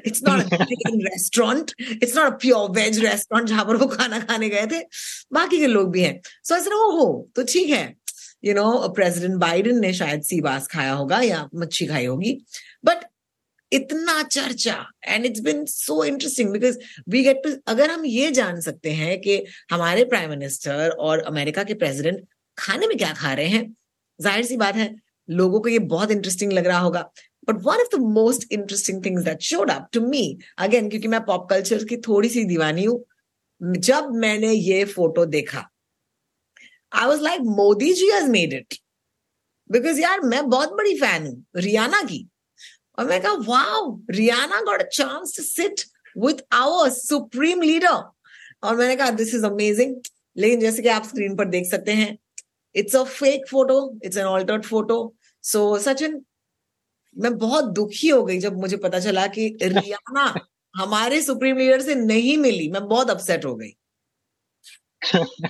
It's 0.07 0.23
not 0.29 0.55
restaurant 0.55 1.73
it's 2.03 2.17
not 2.17 2.33
a 2.33 2.37
pure 2.37 2.71
veg 2.71 2.99
restaurant 3.05 3.49
जहाँ 3.49 3.65
पर 3.65 3.77
वो 3.77 3.87
खाना 3.87 4.21
खाने 4.21 4.49
गए 4.49 4.67
थे। 4.73 4.81
बाकी 5.33 5.59
के 5.59 5.67
लोग 5.67 5.91
भी 5.93 6.03
हैं। 6.03 6.21
सो 6.45 6.57
ऐसा 6.57 6.75
हो 6.75 7.07
तो 7.37 7.45
ठीक 7.45 7.71
है। 7.71 7.95
यू 8.45 8.55
नो 8.55 8.89
प्रेसिडेंट 8.97 9.35
बाइडेन 9.41 9.79
ने 9.81 9.93
शायद 9.95 10.23
सीबास 10.23 10.67
खाया 10.67 10.93
होगा 10.93 11.21
या 11.21 11.49
मच्छी 11.55 11.87
खाई 11.87 12.07
होगी। 12.07 12.33
बट 12.85 13.05
इतना 13.73 14.23
चर्चा 14.23 14.75
and 15.09 15.25
it's 15.27 15.41
been 15.41 15.65
so 15.67 16.03
interesting 16.05 16.51
because 16.51 16.79
we 17.09 17.23
get 17.25 17.43
to 17.45 17.51
अगर 17.69 17.91
हम 17.91 18.05
ये 18.07 18.31
जान 18.33 18.61
सकते 18.61 18.91
हैं 18.93 19.21
कि 19.21 19.43
हमारे 19.71 20.05
प्राइम 20.05 20.31
मिनिस्टर 20.31 20.91
और 20.91 21.23
अमेरिका 21.27 21.65
के 21.65 21.75
प्रेसिडेंट 21.75 22.27
खाने 22.59 22.87
में 22.87 22.97
क्या 22.99 23.13
खा 23.15 23.33
रहे 23.33 23.47
हैं 23.47 23.75
ज़ाहिर 24.21 24.45
सी 24.45 24.57
बात 24.57 24.75
है, 24.77 24.95
लोगों 25.29 25.61
को 25.61 25.69
ये 25.69 25.79
बहुत 25.79 26.11
इंटरेस्टिंग 26.11 26.53
लग 26.53 26.67
रहा 26.67 26.79
होगा। 26.79 27.01
But 27.49 27.57
one 27.65 27.81
of 27.81 27.97
the 27.97 28.01
most 28.13 28.53
interesting 28.53 29.05
things 29.05 29.23
that 29.25 29.43
showed 29.43 29.71
up 29.71 29.89
to 29.93 30.01
me 30.03 30.39
again 30.59 30.89
क्योंकि 30.91 31.09
मैं 31.09 31.21
पॉप 31.25 31.49
कल्चर 31.51 31.85
की 31.85 31.97
थोड़ी 32.09 32.29
सी 32.29 32.45
दीवानी 32.45 32.85
हूँ, 32.85 33.05
जब 33.61 34.11
मैंने 34.17 34.53
ये 34.53 34.85
फ़ोटो 34.87 35.25
देखा 35.27 35.69
I 36.93 37.07
was 37.07 37.23
like 37.23 37.41
Modi 37.57 37.93
ji 37.95 38.11
has 38.11 38.29
made 38.31 38.53
it 38.53 38.75
because 39.71 40.01
यार, 40.01 40.21
मैं 40.21 40.49
बहुत 40.51 40.73
बड़ी 40.73 40.95
फ़ैन 40.99 41.27
हूँ, 41.27 41.45
रियाना 41.57 42.03
की। 42.03 42.27
और 42.99 43.07
मैं 43.07 43.21
कहा, 43.23 43.33
wow, 43.33 43.99
Rihanna 44.11 44.61
got 44.63 44.81
a 44.81 44.89
chance 44.93 45.37
to 45.37 45.43
sit 45.43 45.81
with 46.17 46.43
our 46.55 46.89
supreme 46.91 47.63
leader 47.63 48.03
और 48.63 48.77
मैंने 48.77 48.97
कहा 48.97 49.11
दिस 49.13 49.35
इज़ 49.35 49.45
अमेजिंग 49.47 49.95
लेकिन 50.37 50.61
जैसे 50.61 50.83
कि 50.83 50.89
आप 50.89 51.05
स्क्रीन 51.05 51.37
पर 51.37 51.49
देख 51.49 51.67
सकते 51.67 51.93
हैं 51.93 52.17
it's 52.75 52.97
a 52.97 53.05
fake 53.05 53.49
photo 53.49 53.99
it's 54.05 54.17
an 54.17 54.25
altered 54.25 54.65
photo 54.65 55.15
so 55.43 55.79
Sachin 55.79 56.25
मैं 57.19 57.39
बहुत 57.39 57.65
दुखी 57.65 58.09
हो 58.09 58.25
गई 58.25 58.39
जब 58.39 58.57
मुझे 58.57 58.77
पता 58.77 58.99
चला 58.99 59.27
कि 59.27 59.59
रियाना 59.63 60.35
हमारे 60.77 61.23
सुप्रीम 61.23 61.59
लीडर 61.59 61.81
से 61.81 61.95
नहीं 61.95 62.39
मिली। 62.39 62.71
मैं 62.71 62.89
बहुत 62.89 63.11
अपसेट 63.11 63.45
हो 63.45 63.55
गई। 63.55 63.71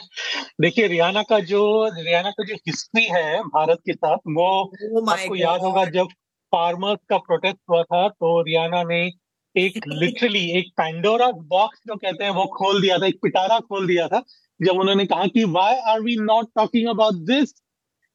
देखिए 0.61 0.87
रियाना 0.87 1.23
का 1.23 1.41
जो 1.41 1.91
रियाना 1.93 2.31
का 2.31 2.45
जो 2.45 2.55
हिस्ट्री 2.55 3.05
है 3.05 3.43
भारत 3.43 3.79
के 3.87 3.93
साथ 3.93 4.17
वो 4.17 4.73
oh 5.03 5.11
आपको 5.11 5.35
God. 5.35 5.43
याद 5.43 5.61
होगा 5.61 5.85
जब 5.85 6.07
फार्मर्स 6.53 6.99
का 7.09 7.19
प्रोटेस्ट 7.19 7.59
हुआ 7.71 7.83
था 7.83 8.09
तो 8.09 8.43
रियाना 8.43 8.83
ने 8.83 9.11
एक 9.57 9.81
लिटरली 9.89 10.51
एक 10.51 10.69
पैंडोरा 10.77 11.31
बॉक्स 11.31 11.79
जो 11.87 11.97
कहते 11.97 12.25
हैं 12.25 12.31
वो 12.31 12.45
खोल 12.47 12.83
दिया 12.83 12.99
था 12.99 13.07
एक 13.07 13.19
पिटारा 13.23 13.59
खोल 13.59 13.87
दिया 13.87 14.09
था। 14.09 14.23
जब 14.61 14.79
उन्होंने 14.81 15.07
कहा 15.07 15.27
कि 15.35 15.45
why 15.57 15.75
are 15.93 16.01
we 16.03 16.17
not 16.21 16.49
talking 16.59 16.89
about 16.89 17.25
this 17.33 17.55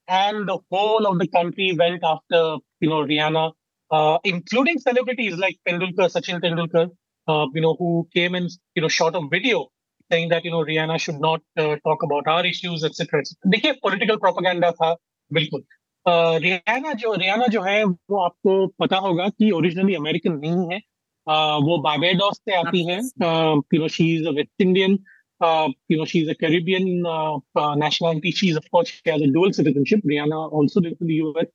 and 0.08 0.46
the 0.46 0.58
whole 0.72 1.06
of 1.06 1.18
the 1.18 1.26
country 1.36 1.70
went 1.82 2.04
after 2.04 2.58
you 2.82 2.90
know 2.90 3.02
Rihanna 3.12 3.50
celebrities 4.82 5.36
like 5.36 5.58
Tendulkar, 5.68 6.10
Sachin 6.10 6.40
Tendulkar, 6.40 6.90
uh, 7.28 7.46
you 7.54 7.60
know, 7.60 7.76
who 7.78 8.08
came 8.14 8.34
and 8.34 8.50
you 8.74 8.82
know 8.82 8.88
shot 8.88 9.14
a 9.14 9.20
video 9.30 9.68
saying 10.10 10.28
that 10.30 10.44
you 10.44 10.50
know 10.50 10.64
Rihanna 10.64 10.98
should 11.00 11.20
not 11.20 11.40
uh, 11.56 11.76
talk 11.84 12.02
about 12.02 12.26
our 12.26 12.44
issues, 12.44 12.84
etc. 12.84 13.22
देखिए 13.46 13.72
political 13.82 14.18
propaganda 14.18 14.72
था 14.72 14.94
बिल्कुल 15.30 15.62
रियाना 16.06 16.92
जो 16.92 17.12
रियाना 17.14 17.46
जो 17.46 17.62
है 17.62 17.82
वो 17.84 18.24
आपको 18.24 18.66
पता 18.82 18.96
होगा 18.96 19.28
कि 19.28 19.50
ओरिजिनली 19.50 19.94
अमेरिकन 19.94 20.32
नहीं 20.32 20.66
है 20.72 20.78
uh, 20.78 21.58
वो 21.68 21.78
बार्बाडोस 21.86 22.36
से 22.38 22.54
आती 22.56 22.84
है 22.86 22.98
you 22.98 23.80
know 23.80 23.88
she 23.88 24.14
is 24.16 24.26
a 24.28 24.32
West 24.38 24.62
Indian 24.62 24.98
you 25.87 25.97
know 25.97 26.05
she's 26.05 26.27
a 26.27 26.35
Caribbean 26.35 27.05
uh, 27.05 27.37
uh, 27.55 27.75
nationality. 27.75 28.31
She's 28.31 28.55
of 28.55 28.69
course 28.71 28.89
she 28.89 29.09
has 29.09 29.21
a 29.21 29.27
dual 29.27 29.53
citizenship. 29.53 30.01
Rihanna 30.05 30.51
also 30.51 30.81
lives 30.81 30.97
in 31.01 31.07
the 31.07 31.15
US. 31.15 31.45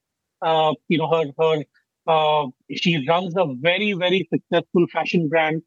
Uh, 0.42 0.74
you 0.88 0.98
know 0.98 1.08
her 1.08 1.24
her 1.38 2.50
she 2.72 3.06
runs 3.08 3.34
a 3.36 3.46
very 3.60 3.92
very 3.92 4.28
successful 4.32 4.86
fashion 4.92 5.28
brand. 5.28 5.62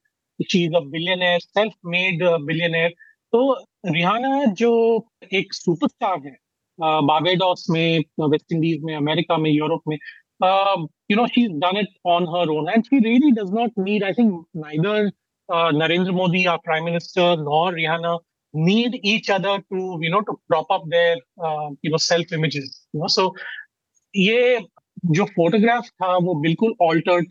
She's 0.48 0.72
a 0.74 0.82
billionaire, 0.82 1.40
self-made 1.40 2.20
billionaire. 2.20 2.92
तो 3.34 3.40
Rihanna 3.86 4.46
जो 4.46 4.72
एक 5.34 5.54
superstar 5.54 6.20
है 6.26 6.38
Barbados 6.82 7.66
में 7.70 8.00
West 8.20 8.52
Indies 8.52 8.84
में 8.84 8.96
America 8.96 9.38
में 9.38 9.52
Europe 9.52 9.82
में 9.88 9.98
you 11.10 11.16
know 11.16 11.28
she's 11.28 11.50
done 11.60 11.78
it 11.78 11.88
on 12.04 12.26
her 12.26 12.52
own 12.52 12.70
and 12.70 12.86
she 12.86 13.00
really 13.00 13.32
does 13.32 13.52
not 13.52 13.72
need 13.78 14.04
i 14.04 14.14
think 14.14 14.46
neither 14.54 14.98
uh, 14.98 15.12
narendra 15.81 16.13
modi 16.19 16.47
our 16.47 16.61
prime 16.67 16.85
minister 16.85 17.37
nor 17.37 17.73
rihanna 17.73 18.13
need 18.55 18.99
each 19.03 19.29
other 19.31 19.59
to 19.73 19.83
you 20.03 20.11
know 20.11 20.21
to 20.29 20.35
prop 20.49 20.71
up 20.71 20.83
their 20.95 21.17
uh, 21.47 21.69
you 21.83 21.91
know 21.91 22.01
self 22.07 22.33
images 22.39 22.87
you 22.93 23.01
know. 23.01 23.09
So 23.09 23.35
ये 24.17 24.59
जो 25.17 25.25
photograph 25.37 25.87
था 26.03 26.17
वो 26.25 26.35
बिल्कुल 26.41 26.75
altered 26.83 27.31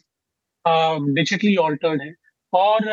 digitally 1.15 1.55
altered 1.65 2.01
है। 2.01 2.13
और 2.53 2.87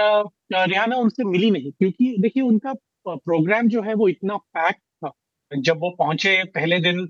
Rihanna 0.53 0.97
उनसे 0.97 1.25
मिली 1.25 1.51
नहीं 1.51 1.71
क्योंकि 1.73 2.15
देखिए 2.21 2.43
उनका 2.43 2.73
प्रोग्राम 3.09 3.69
जो 3.69 3.83
है 3.83 3.95
वो 3.95 4.09
इतना 4.09 4.37
पैक 4.37 4.77
था। 4.77 5.13
जब 5.53 5.81
वो 5.81 5.91
पहुँचे 5.99 6.43
पहले 6.55 6.79
दिन 6.81 7.07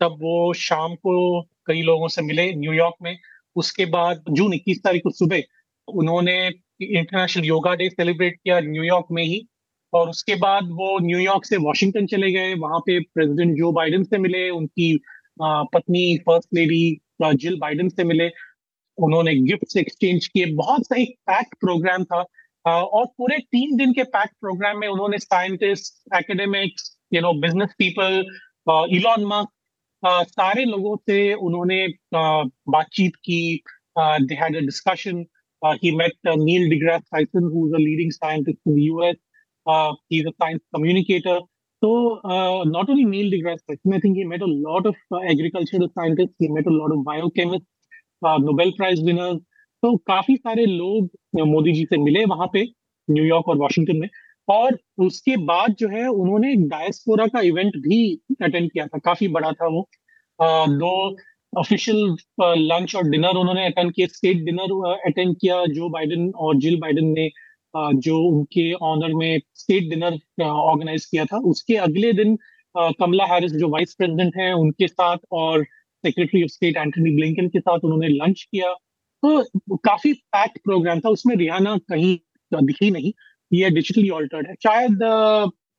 तब 0.00 0.18
वो 0.22 0.52
शाम 0.54 0.94
को 0.94 1.42
कई 1.66 1.82
लोगों 1.82 2.08
से 2.08 2.22
मिले 2.22 2.52
न्यूयॉर्क 2.54 2.94
में। 3.02 3.16
उसके 3.56 3.84
बाद 3.86 4.24
जून 4.30 4.54
इक्कीस 4.54 4.82
तारीख 4.84 5.02
को 5.02 5.10
सुबह 5.10 5.42
उन्होंने 5.88 6.36
इंटरनेशनल 6.82 7.44
योगा 7.44 7.74
डे 7.74 7.88
सेलिब्रेट 7.88 8.36
किया 8.36 8.60
न्यूयॉर्क 8.60 9.06
में 9.12 9.22
ही। 9.24 9.46
और 9.92 10.08
उसके 10.10 10.34
बाद 10.34 10.68
वो 10.72 10.98
न्यूयॉर्क 11.06 11.44
से 11.44 11.56
वॉशिंगटन 11.56 12.06
चले 12.06 12.30
गए। 12.32 12.54
वहाँ 12.54 12.78
पे 12.80 12.98
प्रेसिडेंट 13.00 13.56
जो 13.56 13.72
बाइडेन 13.72 14.04
से 14.04 14.18
मिले, 14.18 14.48
उनकी 14.50 14.96
पत्नी 15.42 16.16
फ़र्स्ट 16.18 16.48
लेडी 16.54 17.00
जिल 17.22 17.58
बाइडेन 17.60 17.88
से 17.88 18.04
मिले। 18.04 18.28
उन्होंने 18.98 19.34
गिफ्ट 19.34 19.76
एक्सचेंज 19.76 20.26
किए। 20.26 20.46
बहुत 20.54 20.86
सही 20.86 21.04
पैक्ड 21.30 21.54
प्रोग्राम 21.60 22.04
था। 22.04 22.24
और 22.66 23.06
पूरे 23.18 23.38
तीन 23.52 23.76
दिन 23.76 23.92
के 23.92 24.02
पैक्ड 24.02 24.34
प्रोग्राम 24.40 24.78
में 24.78 24.88
उन्होंने 24.88 25.18
scientist 25.18 26.16
academics 26.16 26.96
you 27.14 27.20
know 27.20 27.32
business 27.40 27.70
people 27.78 28.24
Elon 28.96 29.24
Musk 29.24 29.48
सारे 30.28 30.64
लोगों 30.64 30.96
से 30.96 31.32
उन्होंने 31.34 31.86
बातचीत 32.14 33.16
की। 33.16 33.62
They 33.98 34.34
had 34.34 34.56
a 34.56 34.60
discussion 34.60 35.24
he 35.80 35.94
met 35.94 36.12
uh, 36.26 36.36
Neil 36.36 36.68
deGrasse 36.70 37.02
Tyson, 37.12 37.50
who's 37.52 37.72
a 37.72 37.76
leading 37.78 38.10
scientist 38.10 38.58
in 38.66 38.74
the 38.74 38.82
US. 38.82 39.16
Uh, 39.66 39.92
he's 40.08 40.24
a 40.26 40.32
science 40.40 40.62
communicator. 40.74 41.40
So 41.82 42.20
uh, 42.24 42.64
not 42.64 42.88
only 42.88 43.04
Neil 43.04 43.30
deGrasse 43.30 43.60
Tyson, 43.68 43.94
I 43.94 44.00
think 44.00 44.16
he 44.16 44.24
met 44.24 44.42
a 44.42 44.46
lot 44.46 44.86
of 44.86 44.96
uh, 45.12 45.20
agricultural 45.22 45.88
scientists. 45.94 46.34
He 46.38 46.48
met 46.48 46.66
a 46.66 46.70
lot 46.70 46.92
of 46.92 46.98
biochemists, 46.98 47.66
uh, 48.22 48.38
Nobel 48.38 48.72
Prize 48.76 49.00
winners. 49.00 49.40
तो 49.82 49.96
काफ़ी 50.06 50.36
सारे 50.36 50.64
लोग 50.66 51.08
मोदी 51.46 51.72
जी 51.72 51.84
से 51.84 51.96
मिले 51.98 52.24
वहाँ 52.32 52.46
पे 52.52 52.62
New York 53.10 53.48
और 53.48 53.56
Washington 53.58 53.96
में 53.96 54.08
और 54.48 54.78
उसके 55.06 55.36
बाद 55.48 55.74
जो 55.78 55.88
है 55.88 56.06
उन्होंने 56.08 56.54
डायस्पोरा 56.68 57.26
का 57.26 57.40
इवेंट 57.48 57.76
भी 57.86 57.98
अटेंड 58.42 58.70
किया 58.72 58.86
था 58.86 58.98
काफ़ी 58.98 59.28
बड़ा 59.36 59.52
था 59.52 59.68
वो 59.68 59.88
दो 60.42 60.92
ऑफिशियल 61.58 62.16
लंच 62.42 62.94
और 62.96 63.08
डिनर 63.10 63.36
उन्होंने 63.36 63.66
अटेंड 63.66 63.92
किया 63.94 64.06
स्टेट 64.06 64.44
डिनर 64.44 64.72
अटेंड 65.06 65.34
किया 65.40 65.64
जो 65.66 65.88
बाइडेन 65.88 66.30
और 66.30 66.56
जिल 66.56 66.78
बाइडेन 66.80 67.12
ने 67.18 67.28
uh, 67.76 67.92
जो 67.94 68.18
उनके 68.18 68.72
ऑनर 68.72 69.14
में 69.14 69.40
स्टेट 69.54 69.88
डिनर 69.90 70.18
ऑर्गेनाइज 70.44 71.06
किया 71.06 71.24
था। 71.24 71.38
उसके 71.52 71.76
अगले 71.86 72.12
दिन 72.12 72.38
uh, 72.78 72.92
कमला 72.98 73.24
हैरिस 73.24 73.52
जो 73.52 73.68
वाइस 73.68 73.94
प्रेसिडेंट 73.94 74.36
हैं 74.36 74.52
उनके 74.52 74.88
साथ 74.88 75.18
और 75.32 75.64
secretary 76.04 76.42
of 76.42 76.50
state 76.50 76.76
Antony 76.76 77.10
Blinken 77.16 77.48
के 77.48 77.60
साथ 77.60 77.84
उन्होंने 77.84 78.08
लंच 78.08 78.42
किया। 78.42 78.72
तो 79.22 79.76
काफ़ी 79.76 80.12
पैक्ड 80.12 80.58
प्रोग्राम 80.64 81.00
था। 81.00 81.08
उसमें 81.08 81.36
रिहाना 81.36 81.76
कहीं 81.90 82.16
दिखी 82.54 82.90
नहीं। 82.90 83.12
ये 83.52 83.70
डिजिटली 83.70 84.08
ऑल्टर्ड 84.10 84.48
है। 84.48 84.54
शायद 84.62 85.02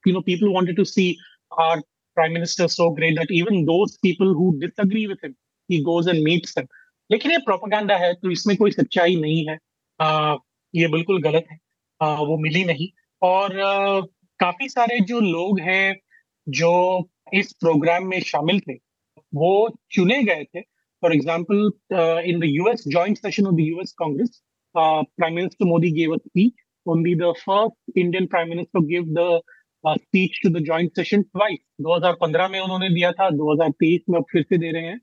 you 0.08 0.14
know 0.14 0.22
people 0.22 0.54
wanted 0.54 0.76
to 0.78 0.84
see 0.84 1.16
our 1.62 1.82
prime 2.18 2.34
minister 2.34 2.66
so 2.68 2.86
great 2.98 3.16
that 3.18 3.32
even 3.32 3.56
those 3.68 3.94
people 3.98 4.34
who 4.40 4.48
disagree 4.60 5.06
with 5.12 5.22
him 5.24 5.32
he 5.72 5.80
goes 5.84 6.08
and 6.08 6.24
meets 6.28 6.54
them. 6.58 6.68
लेकिन 7.12 7.32
ये 7.32 7.38
प्रोपागेंडा 7.38 7.98
है 7.98 8.14
तो 8.14 8.32
इसमें 8.32 8.58
कोई 8.58 8.72
सच्चाई 8.72 9.16
नहीं 9.16 9.46
है। 9.50 9.58
आ, 10.02 10.36
ये 10.76 10.88
बिल्कुल 10.88 11.22
गलत 11.22 11.46
है। 11.52 11.58
आ, 12.02 12.16
वो 12.16 12.38
मिली 12.38 12.64
नहीं। 12.66 12.88
और 13.22 13.60
आ, 13.60 14.00
काफ़ी 14.40 14.70
सारे 14.70 15.00
जो 15.00 15.20
लोग 15.20 15.60
हैं 15.60 15.96
जो 16.50 16.72
इस 17.34 17.54
प्रोग्राम 17.54 18.06
में 18.06 18.20
शामिल 18.22 18.60
थे 18.60 18.74
वो 19.36 19.78
चुने 19.92 20.24
गए 20.24 20.44
थे। 20.44 20.62
For 21.02 21.14
example 21.14 21.72
in 22.26 22.40
the 22.40 22.44
US 22.44 22.84
joint 22.88 23.18
session 23.18 23.46
of 23.46 23.56
the 23.56 23.60
US 23.60 23.94
Congress 24.00 24.42
prime 24.78 25.34
minister 25.36 25.66
Modi 25.66 25.92
gave 25.92 26.14
a 26.14 26.18
speech 26.18 26.54
the 26.88 27.34
first 27.50 27.76
Indian 27.96 28.28
Prime 28.28 28.50
Minister 28.50 28.82
gave 28.82 29.14
the 29.14 29.42
uh, 29.84 29.96
speech 29.96 30.40
to 30.44 30.50
the 30.50 30.62
joint 30.62 30.92
session 30.96 31.24
twice. 31.24 31.62
2015 31.82 32.50
में 32.50 32.60
उन्होंने 32.60 32.90
दिया 32.90 33.12
था 33.12 33.30
2023 33.30 34.00
में 34.10 34.22
फिर 34.22 34.44
से 34.44 34.58
दे 34.58 34.72
रहे 34.72 34.82
हैं। 34.82 35.00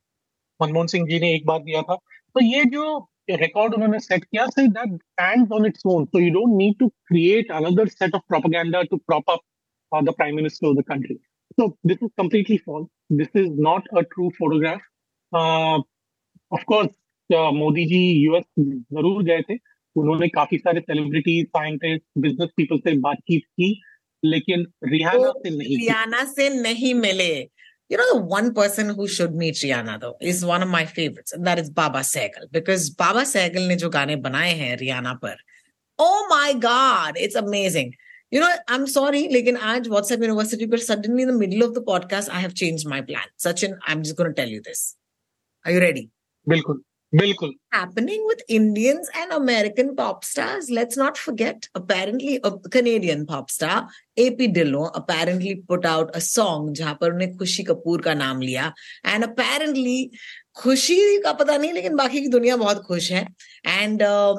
मनमोहन 0.62 0.86
सिंह 0.94 1.06
जी 1.08 1.20
ने 1.20 1.34
एक 1.34 1.46
बार 1.46 1.58
दिया 1.62 1.82
था। 1.82 1.94
तो 1.94 2.44
ये 2.44 2.64
जो 2.74 2.98
रिकॉर्ड 3.30 3.74
उन्होंने 3.74 3.98
सेट 4.00 4.24
किया 4.24 4.46
सही 4.46 4.68
that 4.68 4.94
stands 4.94 5.52
on 5.52 5.66
its 5.66 5.86
own 5.86 6.04
so 6.04 6.20
you 6.20 6.30
don't 6.34 6.56
need 6.56 6.78
to 6.78 6.88
create 6.88 7.50
another 7.52 7.88
set 7.88 8.14
of 8.14 8.22
propaganda 8.28 8.82
to 8.90 8.96
prop 8.96 9.30
up 9.30 10.04
the 10.04 10.14
prime 10.16 10.36
minister 10.36 10.66
of 10.68 10.76
the 10.76 10.84
country 10.92 11.18
so 11.58 11.64
this 11.90 12.02
is 12.06 12.10
completely 12.18 12.56
false. 12.58 12.84
This 13.20 13.30
is 13.34 13.46
not 13.64 13.88
a 14.00 14.02
true 14.10 14.28
photograph. 14.36 14.82
Uh, 15.32 15.78
of 16.52 16.64
course 16.66 16.92
uh, 17.30 17.50
Modi 17.52 17.86
ji 17.86 17.98
US 18.24 18.44
ज़रूर 18.94 19.22
गए 19.24 19.42
थे 19.48 19.56
उन्होंने 19.96 20.28
काफ़ी 20.36 20.58
सारे 20.58 20.80
celebrity 20.80 21.34
scientist 21.56 22.04
business 22.18 22.50
people 22.56 22.78
से 22.84 22.96
बातचीत 23.06 23.44
की 23.44 23.70
लेकिन 24.22 24.64
रिहाना 24.84 25.32
से 25.38 25.50
नहीं 25.56 25.76
रिहाना 25.76 26.24
से 26.32 26.48
नहीं 26.60 26.94
मिले। 26.94 27.32
You 27.90 27.96
know, 27.96 28.14
the 28.14 28.20
one 28.20 28.54
person 28.54 28.88
who 28.88 29.08
should 29.08 29.34
meet 29.34 29.56
Rihanna 29.56 30.00
though 30.00 30.16
is 30.20 30.44
one 30.44 30.62
of 30.62 30.68
my 30.68 30.86
favorites, 30.86 31.32
and 31.32 31.44
that 31.46 31.58
is 31.58 31.68
Baba 31.68 32.00
Sehgal. 32.00 32.50
Because 32.52 32.88
Baba 32.88 33.22
Sehgal 33.22 33.66
ne 33.66 33.76
jo 33.76 33.90
gaane 33.90 34.22
banaye 34.22 34.56
hai 34.58 34.76
Rihanna 34.76 35.20
par, 35.20 35.36
oh 35.98 36.26
my 36.30 36.54
God, 36.54 37.14
it's 37.16 37.34
amazing. 37.34 37.94
You 38.30 38.38
know, 38.38 38.52
I'm 38.68 38.86
sorry, 38.86 39.28
like 39.28 39.46
in 39.46 39.56
Aaj 39.56 39.86
WhatsApp 39.86 40.22
University, 40.22 40.66
but 40.66 40.80
suddenly 40.80 41.22
in 41.22 41.28
the 41.28 41.34
middle 41.34 41.64
of 41.64 41.74
the 41.74 41.82
podcast, 41.82 42.28
I 42.28 42.38
have 42.38 42.54
changed 42.54 42.86
my 42.86 43.00
plan. 43.00 43.24
Sachin, 43.44 43.76
I'm 43.88 44.04
just 44.04 44.16
going 44.16 44.30
to 44.30 44.34
tell 44.40 44.48
you 44.48 44.62
this. 44.62 44.96
Are 45.64 45.72
you 45.72 45.80
ready? 45.80 46.10
Bilkul. 46.48 46.76
बिल्कुल 47.12 47.54
with 48.24 48.42
Indians 48.48 49.08
and 49.14 49.32
American 49.32 49.96
pop 49.96 50.24
stars. 50.24 50.70
Let's 50.70 50.96
not 50.96 51.18
forget, 51.18 51.68
apparently, 51.74 52.38
a 52.44 52.52
Canadian 52.68 53.26
pop 53.26 53.50
star, 53.50 53.88
AP 54.16 54.52
Dillon, 54.52 54.90
apparently 54.94 55.56
put 55.68 55.84
out 55.84 56.14
a 56.14 56.20
song 56.20 56.72
जहाँ 56.74 56.94
पर 57.00 57.12
उन्हें 57.12 57.36
खुशी 57.36 57.62
कपूर 57.62 58.02
का 58.02 58.14
नाम 58.14 58.40
लिया 58.40 58.72
and 59.04 59.24
apparently 59.24 59.98
खुशी 60.56 61.18
का 61.22 61.32
पता 61.32 61.56
नहीं 61.56 61.72
लेकिन 61.72 61.96
बाकी 61.96 62.20
की 62.20 62.28
दुनिया 62.28 62.56
बहुत 62.56 62.82
खुश 62.84 63.10
है 63.12 63.26
and 63.78 64.02
uh, 64.02 64.36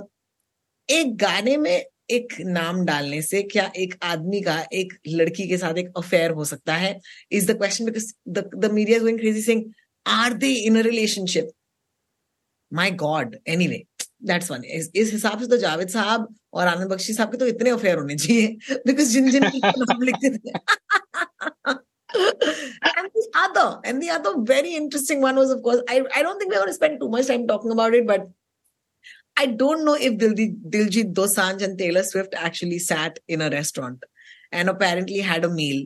एक 0.89 1.15
गाने 1.17 1.57
में 1.57 1.85
एक 2.11 2.33
नाम 2.45 2.83
डालने 2.85 3.21
से 3.21 3.41
क्या 3.43 3.71
एक 3.77 3.93
आदमी 4.03 4.41
का 4.41 4.59
एक 4.73 4.93
लड़की 5.07 5.47
के 5.47 5.57
साथ 5.57 5.77
एक 5.77 5.91
अफेयर 5.97 6.31
हो 6.31 6.45
सकता 6.45 6.73
है 6.75 6.99
is 7.31 7.51
the 7.51 7.57
question 7.57 7.85
because 7.85 8.13
the 8.57 8.71
media 8.73 8.99
going 8.99 9.19
crazy 9.19 9.41
saying 9.41 9.63
are 10.05 10.33
they 10.33 10.53
in 10.67 10.79
a 10.79 10.81
relationship 10.85 11.51
my 12.79 12.91
god 13.05 13.37
anyway 13.67 13.83
that's 14.31 14.51
one 14.51 14.63
इस 14.65 15.11
हिसाब 15.13 15.39
से 15.41 15.47
तो 15.47 15.57
जावेद 15.57 15.89
साहब 15.89 16.27
और 16.53 16.67
आनंद 16.67 16.91
बख्शी 16.91 17.13
साहब 17.13 17.31
के 17.31 17.37
तो 17.37 17.47
इतने 17.53 17.69
अफेयर 17.69 17.97
होने 17.97 18.15
चाहिए 18.15 18.79
बिकॉज़ 18.87 19.11
जिन 19.13 19.31
जिन 19.31 19.49
नाम 19.55 20.01
लिखते 20.01 20.37
थे 20.37 20.59
and 22.13 23.09
the 23.17 23.21
other 23.41 23.67
and 23.89 24.03
the 24.03 24.09
other 24.13 24.31
very 24.47 24.71
interesting 24.77 25.21
one 25.25 25.37
was 25.41 25.51
of 25.53 25.61
course 25.67 25.81
I, 25.89 26.01
I 26.15 26.23
don't 26.23 26.39
think 26.39 26.51
we're 26.51 26.59
going 26.59 26.71
to 26.71 26.73
spend 26.73 26.99
too 26.99 27.07
much 27.13 27.27
time 27.27 27.45
talking 27.51 27.71
about 27.75 27.93
it 27.99 28.05
but 28.09 28.25
I 29.37 29.45
don't 29.45 29.85
know 29.85 29.95
if 29.95 30.17
Diljit, 30.17 30.57
Diljit 30.69 31.13
Dosanjh 31.13 31.63
and 31.63 31.77
Taylor 31.77 32.03
Swift 32.03 32.33
actually 32.35 32.79
sat 32.79 33.19
in 33.27 33.41
a 33.41 33.49
restaurant 33.49 34.03
and 34.51 34.69
apparently 34.69 35.19
had 35.19 35.45
a 35.45 35.49
meal. 35.49 35.85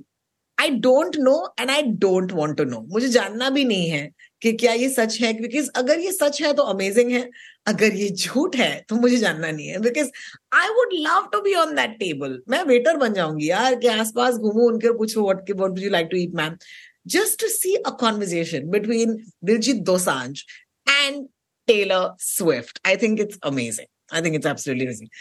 I 0.57 0.71
don't 0.71 1.15
know 1.19 1.49
and 1.57 1.69
I 1.69 1.81
don't 1.83 2.31
want 2.31 2.57
to 2.57 2.65
know. 2.65 2.81
मुझे 2.89 3.09
जानना 3.09 3.49
भी 3.49 3.63
नहीं 3.65 3.89
है 3.89 4.09
कि 4.45 4.53
क्या 4.53 4.73
ये 4.73 4.89
सच 4.89 5.19
है? 5.21 5.33
Because 5.41 5.69
अगर 5.75 5.99
ये 5.99 6.11
सच 6.11 6.41
है 6.41 6.53
तो 6.53 6.63
अमेजिंग 6.73 7.11
है। 7.11 7.29
अगर 7.67 7.95
ये 7.95 8.09
झूठ 8.09 8.55
है 8.55 8.73
तो 8.89 8.95
मुझे 8.95 9.17
जानना 9.17 9.51
नहीं 9.51 9.67
है। 9.67 9.79
Because 9.81 10.09
I 10.55 10.67
would 10.79 10.93
love 11.07 11.29
to 11.33 11.41
be 11.41 11.53
on 11.65 11.75
that 11.75 11.99
table 11.99 12.41
मैं 12.49 12.63
वेटर 12.63 12.97
बन 12.97 13.13
जाऊँगी। 13.13 13.49
यार, 13.49 13.75
के 13.75 13.87
आसपास 13.99 14.35
घूमू, 14.35 14.67
उनके 14.67 14.97
पूछो 14.97 15.33
के 15.47 15.53
what 15.53 15.79
you 15.79 15.89
like 15.91 16.07
to 16.11 16.17
eat 16.17 16.35
ma'am 16.35 16.57
just 17.13 17.35
to 17.41 17.47
see 17.53 17.71
a 17.85 17.91
conversation 17.97 18.69
between 18.75 19.11
Diljit 19.47 19.81
Dosanjh 19.87 20.39
and 20.93 21.27
Taylor 21.67 21.99
Swift. 22.27 22.79
I 22.83 22.95
think 23.03 23.19
it's 23.25 23.37
amazing. 23.49 23.89
I 24.11 24.21
think 24.21 24.37
it's 24.39 24.49
absolutely 24.51 24.87
amazing. 24.87 25.11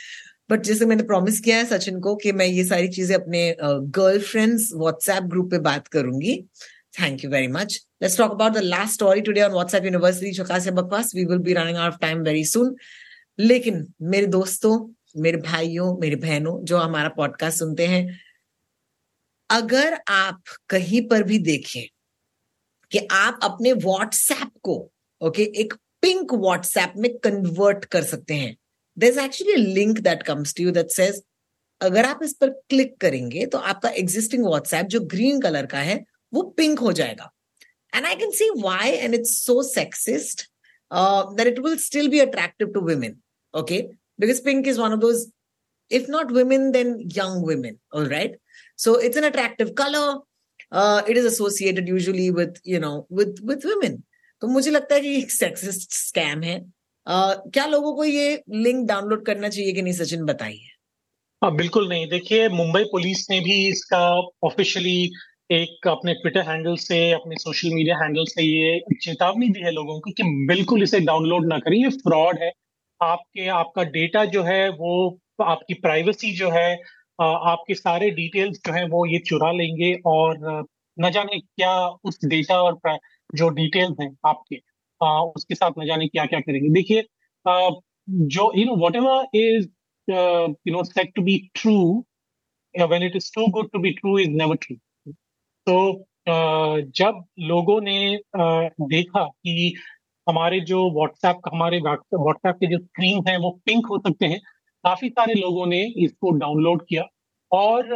But 0.50 0.62
जैसे 0.68 0.86
मैंने 0.86 1.02
प्रॉमिस 1.02 1.40
किया 1.40 1.56
है 1.56 1.64
सचिन 1.66 2.00
को 2.00 2.14
कि 2.22 2.32
मैं 2.32 2.46
ये 2.46 2.64
सारी 2.64 2.88
चीज़ें 2.96 3.14
अपने 3.16 3.42
गर्लफ्रेंड्स 3.98 4.70
व्हाट्सएप 4.74 5.24
ग्रुप 5.34 5.50
पे 5.50 5.58
बात 5.68 5.88
करूँगी। 5.96 6.36
Thank 7.00 7.24
you 7.24 7.30
very 7.30 7.48
much 7.48 7.78
let's 8.04 8.18
talk 8.18 8.30
about 8.30 8.52
the 8.52 8.56
last 8.56 8.94
story 8.94 9.20
today 9.20 9.42
on 9.42 9.50
WhatsApp 9.50 9.84
university 9.84 10.32
चौकास 10.32 10.68
बकवास 10.68 11.14
we 11.14 11.24
will 11.24 11.38
be 11.38 11.52
running 11.52 11.76
out 11.76 11.92
of 11.92 12.00
time 12.00 12.18
very 12.18 12.44
soon 12.44 12.76
लेकिन 13.38 13.94
मेरे 14.02 14.26
दोस्तों 14.26 14.94
मेरे 15.16 15.36
भाइयों 15.36 15.98
मेरे 15.98 16.16
बहनों 16.16 16.64
जो 16.64 16.76
हमारा 16.76 17.08
पॉडकास्ट 17.08 17.58
सुनते 17.58 17.86
हैं 17.86 18.20
अगर 19.50 20.00
आप 20.08 20.42
कहीं 20.68 21.08
पर 21.08 21.22
भी 21.22 21.38
देखें 21.38 21.88
कि 22.90 23.08
आप 23.10 23.38
अपने 23.42 23.72
व्हाट्सएप 23.72 24.50
को 24.62 24.90
ओके 25.20 25.44
okay, 25.44 25.54
एक 25.54 25.74
पिंक 25.74 26.34
व्हाट्सएप 26.34 26.92
में 26.96 27.18
कन्वर्ट 27.18 27.84
कर 27.84 28.02
सकते 28.02 28.34
हैं 28.34 28.56
there 28.98 29.18
actually 29.18 29.56
link 29.56 29.98
that 29.98 30.22
comes 30.22 30.54
to 30.54 30.64
you 30.64 30.70
that 30.70 30.90
says 30.90 31.22
अगर 31.80 32.04
आप 32.04 32.20
इस 32.22 32.32
पर 32.32 32.50
क्लिक 32.50 32.96
करेंगे 32.96 33.46
तो 33.46 33.58
आपका 33.58 33.88
एग्जिस्टिंग 33.88 34.44
व्हाट्सएप 34.44 34.86
जो 34.86 35.00
ग्रीन 35.00 35.40
कलर 35.40 35.66
का 35.66 35.78
है 35.78 36.04
वो 36.32 36.42
पिंक 36.42 36.78
हो 36.78 36.92
जाएगा। 36.92 37.33
And 37.94 38.06
I 38.06 38.14
can 38.16 38.30
see 38.40 38.50
why 38.60 38.90
and 38.90 39.14
it's 39.14 39.38
so 39.44 39.62
sexist 39.68 40.48
that 41.36 41.46
it 41.46 41.58
will 41.58 41.76
still 41.84 42.08
be 42.08 42.20
attractive 42.20 42.68
to 42.74 42.80
women 42.90 43.20
okay 43.54 43.80
because 44.20 44.42
pink 44.44 44.68
is 44.68 44.80
one 44.80 44.92
of 44.92 45.00
those 45.00 45.30
if 45.90 46.06
not 46.08 46.30
women 46.34 46.62
then 46.74 46.92
young 47.16 47.34
women 47.46 47.74
all 47.92 48.06
right? 48.06 48.36
So 48.78 48.92
it's 49.06 49.18
an 49.18 49.24
attractive 49.24 49.74
color. 49.74 50.20
Uh, 50.72 51.02
it 51.06 51.16
is 51.16 51.26
associated 51.26 51.88
usually 51.88 52.30
with 52.30 52.60
you 52.64 52.80
know 52.84 53.06
with 53.10 53.42
with 53.50 53.66
women. 53.70 53.98
तो 54.42 54.48
मुझे 54.48 54.70
लगता 54.70 54.94
है 54.94 55.00
कि 55.00 55.14
एक 55.18 55.30
sexist 55.30 55.92
scam 55.94 56.42
है। 56.42 56.58
Uh, 57.06 57.34
क्या 57.52 57.66
लोगों 57.66 57.94
को 57.96 58.04
ये 58.04 58.42
लिंक 58.48 58.86
डाउनलोड 58.88 59.24
करना 59.26 59.48
चाहिए 59.48 59.72
कि 59.72 59.82
नहीं 59.82 59.94
सचिन 59.94 60.24
बताइए? 60.24 60.70
हाँ 61.42 61.54
बिल्कुल 61.56 61.88
नहीं। 61.88 62.08
देखिए 62.08 62.48
मुंबई 62.48 62.84
पुलिस 62.92 63.26
ने 63.30 63.40
भी 63.40 63.56
इसका 63.68 64.04
ऑफिशियली 64.50 65.10
एक 65.50 65.86
अपने 65.88 66.12
ट्विटर 66.14 66.48
हैंडल 66.48 66.76
से, 66.76 66.98
अपने 67.12 67.36
सोशल 67.36 67.74
मीडिया 67.74 67.96
हैंडल 67.98 68.24
से 68.28 68.42
ये 68.42 68.96
चेतावनी 69.02 69.48
दी 69.48 69.60
है 69.62 69.70
लोगों 69.72 69.98
को 70.00 70.10
कि 70.12 70.22
बिल्कुल 70.48 70.82
इसे 70.82 71.00
डाउनलोड 71.00 71.46
ना 71.48 71.58
करें। 71.58 71.76
ये 71.78 71.88
फ्रॉड 71.98 72.38
है। 72.42 72.50
आपके, 73.00 73.46
आपका 73.48 73.82
डेटा 73.96 74.24
जो 74.26 74.42
है, 74.42 74.68
वो 74.70 75.20
आपकी 75.42 75.74
प्राइवेसी 75.76 76.32
जो 76.36 76.50
है 76.50 76.74
आपके 77.18 77.74
सारे 77.74 78.10
डिटेल्स 78.12 78.58
जो 78.66 78.72
है, 78.72 78.84
वो 78.88 79.04
ये 79.06 79.18
चुरा 79.26 79.50
लेंगे 79.52 79.94
और 80.06 80.38
न 80.96 81.10
जाने 81.10 81.38
क्या 81.40 81.74
उस 82.04 82.18
डेटा 82.26 82.62
और 82.62 82.98
जो 83.30 83.48
डिटेल्स 83.50 83.96
हैं 84.00 84.10
आपके 84.26 84.56
उसके 85.00 85.54
साथ 85.54 85.70
न 85.78 85.86
जाने 85.86 86.06
क्या 86.08 86.24
क्या 86.26 86.40
करेंगे। 86.40 86.68
देखिए 86.72 87.02
जो 88.28 88.50
you 88.56 88.64
know 88.64 88.76
whatever 88.96 89.26
is 89.36 89.68
you 90.08 90.72
know 90.72 90.82
said 90.84 91.12
to 91.16 91.22
be 91.22 91.38
true 91.54 91.76
when 92.74 93.02
it 93.02 93.16
is 93.16 93.30
too 93.34 93.46
good 93.52 93.70
to 93.72 93.78
be 93.78 93.90
true 93.92 94.18
is 94.18 94.30
never 94.32 94.56
true 94.62 94.76
तो 95.66 96.04
जब 96.96 97.24
लोगों 97.48 97.80
ने 97.80 97.98
देखा 98.36 99.24
कि 99.24 99.74
हमारे 100.26 100.60
जो 100.70 100.78
व्हाट्सएप 100.94 101.40
हमारे 101.52 101.78
व्हाट्सएप 101.80 102.56
के 102.60 102.66
जो 102.66 102.78
स्क्रीन 102.78 103.22
है 103.28 103.36
वो 103.38 103.50
पिंक 103.66 103.86
हो 103.90 103.98
सकते 104.06 104.26
हैं 104.26 104.38
काफ़ी 104.84 105.08
सारे 105.08 105.34
लोगों 105.34 105.66
ने 105.66 105.82
इसको 106.04 106.30
डाउनलोड 106.38 106.82
किया। 106.88 107.04
और 107.52 107.88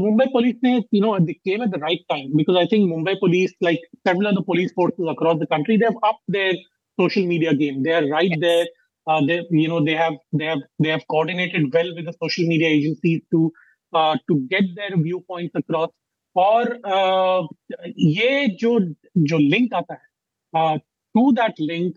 मुंबई 0.00 0.26
पुलिस 0.32 0.54
ने 0.64 0.74
you 0.76 1.00
know 1.02 1.16
came 1.20 1.62
at 1.62 1.68
the 1.68 1.80
right 1.82 2.04
time 2.08 2.36
because 2.36 2.56
I 2.58 2.66
think 2.72 2.88
Mumbai 2.90 3.14
police 3.20 3.54
like 3.64 3.86
several 4.08 4.40
police 4.46 4.70
forces 4.76 5.08
across 5.08 5.36
the 5.38 5.46
country 5.50 5.76
they 5.78 5.86
up 6.04 6.18
their 6.30 6.54
social 6.98 7.26
media 7.26 7.52
game 7.62 7.82
they 7.82 7.92
are 7.92 8.04
right 8.08 8.38
there 8.40 9.46
you 9.54 9.68
know 9.68 9.80
they 9.80 9.94
have 9.94 10.18
they 10.34 10.44
have 10.44 10.62
they 10.82 10.90
have 10.90 11.00
coordinated 11.08 11.66
well 11.76 11.92
with 11.96 12.08
the 12.08 12.12
social 12.12 12.48
media 12.48 12.70
agencies 12.70 13.20
to 13.30 13.48
to 13.92 14.34
get 14.52 14.70
their 14.70 14.96
view 15.00 15.18
points 15.28 15.56
across 15.56 15.88
और 16.36 16.80
ये 17.98 18.46
जो 18.60 18.78
जो 19.16 19.38
link 19.38 19.74
आता 19.74 19.94
है 19.94 20.76
to 20.78 21.30
that 21.32 21.60
link 21.60 21.94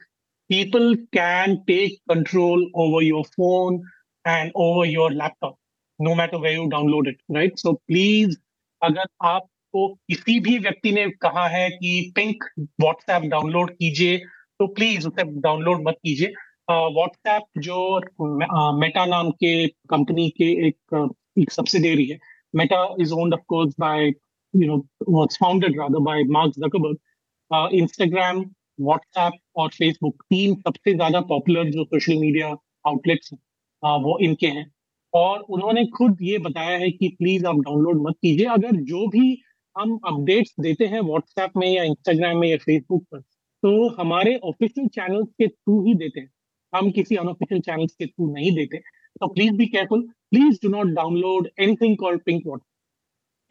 people 0.49 0.95
can 1.11 1.63
take 1.67 1.95
control 2.09 2.61
over 2.73 3.01
your 3.01 3.23
phone 3.31 3.79
and 4.25 4.51
over 4.55 4.85
your 4.85 5.11
laptop 5.11 5.55
no 5.99 6.15
matter 6.15 6.39
where 6.39 6.53
you 6.53 6.69
download 6.69 7.07
it, 7.07 7.17
right? 7.29 7.57
So 7.59 7.81
please, 7.89 8.37
अगर 8.81 9.05
आपको 9.27 9.87
किसी 10.09 10.39
भी 10.39 10.57
व्यक्ति 10.59 10.91
ने 10.91 11.09
कहा 11.21 11.47
है 11.47 11.69
कि 11.69 12.11
पिंक 12.15 12.43
व्हाट्सएप 12.59 13.23
डाउनलोड 13.29 13.71
कीजिए 13.71 14.17
तो 14.59 14.67
प्लीज़ 14.67 15.07
उसे 15.07 15.23
डाउनलोड 15.41 15.87
मत 15.87 15.95
कीजिए 16.05 16.33
व्हाट्सएप 16.69 17.43
uh, 17.43 17.61
जो 17.61 18.77
मेटा 18.79 19.05
नाम 19.05 19.31
के 19.43 19.67
कंपनी 19.67 20.29
के 20.37 20.51
एक 20.67 21.09
एक 21.39 21.51
सब्सिडेरी 21.51 22.05
है 22.05 22.19
Meta 22.53 22.85
is 23.01 23.13
owned 23.13 23.33
of 23.33 23.41
course 23.47 23.75
by 23.79 24.11
you 24.53 24.67
know 24.67 24.77
was 25.09 25.37
founded 25.41 25.79
rather 25.79 25.99
by 26.03 26.23
Mark 26.29 26.53
Zuckerberg 26.57 27.73
Instagram 27.73 28.39
WhatsApp 28.79 29.33
और 29.55 29.69
फेसबुक 29.69 30.23
तीन 30.29 30.55
सबसे 30.55 30.93
ज़्यादा 30.93 31.21
पॉपुलर 31.29 31.69
जो 31.71 31.83
सोशल 31.85 32.17
मीडिया 32.19 32.47
आउटलेट्स 32.87 33.33
uh, 33.33 33.97
वो 34.03 34.17
इनके 34.19 34.47
हैं। 34.47 34.71
और 35.13 35.39
उन्होंने 35.49 35.85
खुद 35.87 36.17
ये 36.21 36.37
बताया 36.37 36.77
है 36.77 36.89
कि 36.91 37.07
प्लीज़ 37.19 37.45
आप 37.45 37.59
डाउनलोड 37.59 38.01
मत 38.01 38.15
कीजिए। 38.21 38.45
अगर 38.45 38.75
जो 38.83 39.07
भी 39.07 39.37
हम 39.75 39.97
अपडेट्स 40.07 40.53
देते 40.59 40.85
हैं 40.85 41.01
व्हाट्सएप 41.01 41.57
में 41.57 41.67
या 41.67 41.83
इंस्टाग्राम 41.83 42.37
में 42.37 42.47
या 42.49 42.57
फेसबुक 42.57 43.03
पर 43.11 43.19
तो 43.63 43.89
हमारे 43.95 44.35
ऑफिशियल 44.43 44.87
चैनल्स 44.87 45.27
के 45.39 45.47
थ्रू 45.47 45.81
ही 45.85 45.93
देते 45.95 46.19
हैं। 46.19 46.29
हम 46.73 46.91
किसी 46.91 47.15
अनऑफिशियल 47.15 47.61
चैनल्स 47.61 47.93
के 47.93 48.05
थ्रू 48.05 48.31
नहीं 48.33 48.51
देते। 48.55 48.77
तो 48.77 49.27
please 49.27 49.53
be 49.57 49.65
careful 49.65 50.01
please 50.31 50.59
do 50.63 50.69
not 50.69 50.87
download 50.95 51.49
anything 51.59 51.97
called 51.97 52.21
pink 52.25 52.43
WhatsApp 52.47 52.76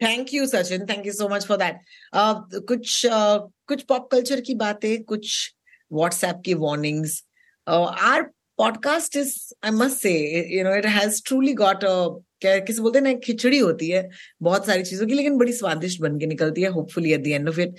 thank 0.01 0.33
you 0.33 0.45
Sachin 0.45 0.85
thank 0.85 1.05
you 1.07 1.13
so 1.13 1.29
much 1.29 1.45
for 1.45 1.57
that 1.57 1.79
कुछ 2.15 3.05
uh, 3.05 3.51
कुछ 3.67 3.81
पॉप 3.83 4.09
कल्चर 4.11 4.41
की 4.41 4.55
बातें 4.55 5.03
कुछ 5.03 5.53
व्हाट्सएप 5.91 6.41
की 6.45 6.53
warnings 6.53 7.23
our 7.67 8.21
podcast 8.57 9.15
is 9.15 9.35
I 9.63 9.71
must 9.71 9.97
say 9.97 10.13
you 10.57 10.63
know 10.63 10.75
it 10.75 10.85
has 10.85 11.21
truly 11.25 11.53
got 11.53 11.79
क्या 12.41 12.57
किसी 12.59 12.81
बोलते 12.81 12.99
हैं 12.99 13.03
ना 13.03 13.13
खिचड़ी 13.13 13.57
होती 13.57 13.89
है 13.89 14.09
बहुत 14.41 14.65
सारी 14.65 14.83
चीज़ों 14.83 15.05
की 15.07 15.13
लेकिन 15.13 15.37
बड़ी 15.37 15.53
स्वादिष्ट 15.53 16.01
बन 16.01 16.17
के 16.19 16.25
निकलती 16.25 16.61
है 16.61 16.69
hopefully 16.69 17.13
at 17.13 17.23
the 17.23 17.27
end 17.27 17.49
of 17.49 17.59
it 17.59 17.75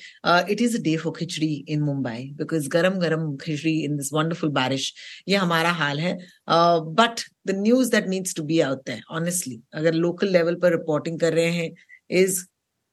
it 0.51 0.61
is 0.61 0.77
a 0.77 0.81
day 0.81 0.97
for 0.97 1.13
khichdi 1.19 1.53
in 1.69 1.81
Mumbai 1.81 2.25
because 2.37 2.69
गरम 2.69 2.99
गरम 2.99 3.37
खिचड़ी 3.37 3.79
इन 3.85 3.97
दिस 3.97 4.13
वंडरफुल 4.13 4.51
बारिश 4.51 4.93
ये 5.29 5.37
हमारा 5.37 5.71
हाल 5.73 6.01
है. 6.01 6.17
But 6.49 7.21
the 7.47 7.51
news 7.51 7.91
that 7.91 8.09
needs 8.09 8.35
to 8.35 8.43
be 8.43 8.61
out 8.61 8.91
honestly 9.11 9.61
अगर 9.75 9.95
लोकल 9.95 10.29
लेवल 10.29 10.55
पर 10.55 10.73
रिपोर्टिंग 10.73 11.21
कर 11.21 11.33
रहे 11.33 11.51
हैं 11.51 11.71
is 12.11 12.43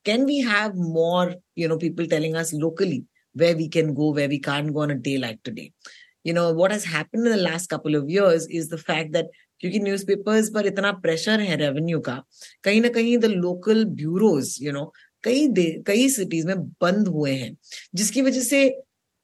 can 0.06 0.26
we 0.26 0.40
have 0.44 0.82
more 0.94 1.36
you 1.58 1.68
know 1.70 1.78
people 1.78 2.08
telling 2.08 2.36
us 2.36 2.54
locally 2.56 3.04
where 3.36 3.56
we 3.56 3.64
can 3.70 3.94
go, 3.94 4.06
where 4.12 4.30
we 4.30 4.38
can't 4.40 4.74
go 4.74 4.82
on 4.82 4.92
a 4.92 4.96
day 4.98 5.18
like 5.18 5.40
today. 5.44 5.72
you 6.26 6.34
know 6.34 6.44
what 6.54 6.72
has 6.72 6.86
happened 6.86 7.28
in 7.28 7.32
the 7.32 7.42
last 7.42 7.70
couple 7.70 7.96
of 7.96 8.10
years 8.10 8.48
is 8.50 8.70
the 8.70 8.78
fact 8.80 9.12
that 9.14 9.28
क्योंकि 9.62 9.80
newspapers 9.80 10.50
पर 10.54 10.66
इतना 10.68 10.92
pressure 11.04 11.40
है 11.40 11.56
revenue 11.58 12.00
का 12.08 12.16
कहीं 12.64 12.82
ना 12.82 12.90
कहीं 12.96 13.18
the 13.18 13.26
local 13.26 13.84
bureaus 14.00 14.58
you 14.62 14.72
know 14.72 14.84
कई 15.24 15.48
कई 15.88 16.10
सिटीज़ 16.10 16.48
में 16.48 16.64
बंद 16.82 17.08
हुए 17.08 17.34
हैं 17.34 17.56
जिसकी 17.96 18.22
वजह 18.22 18.42
से 18.42 18.60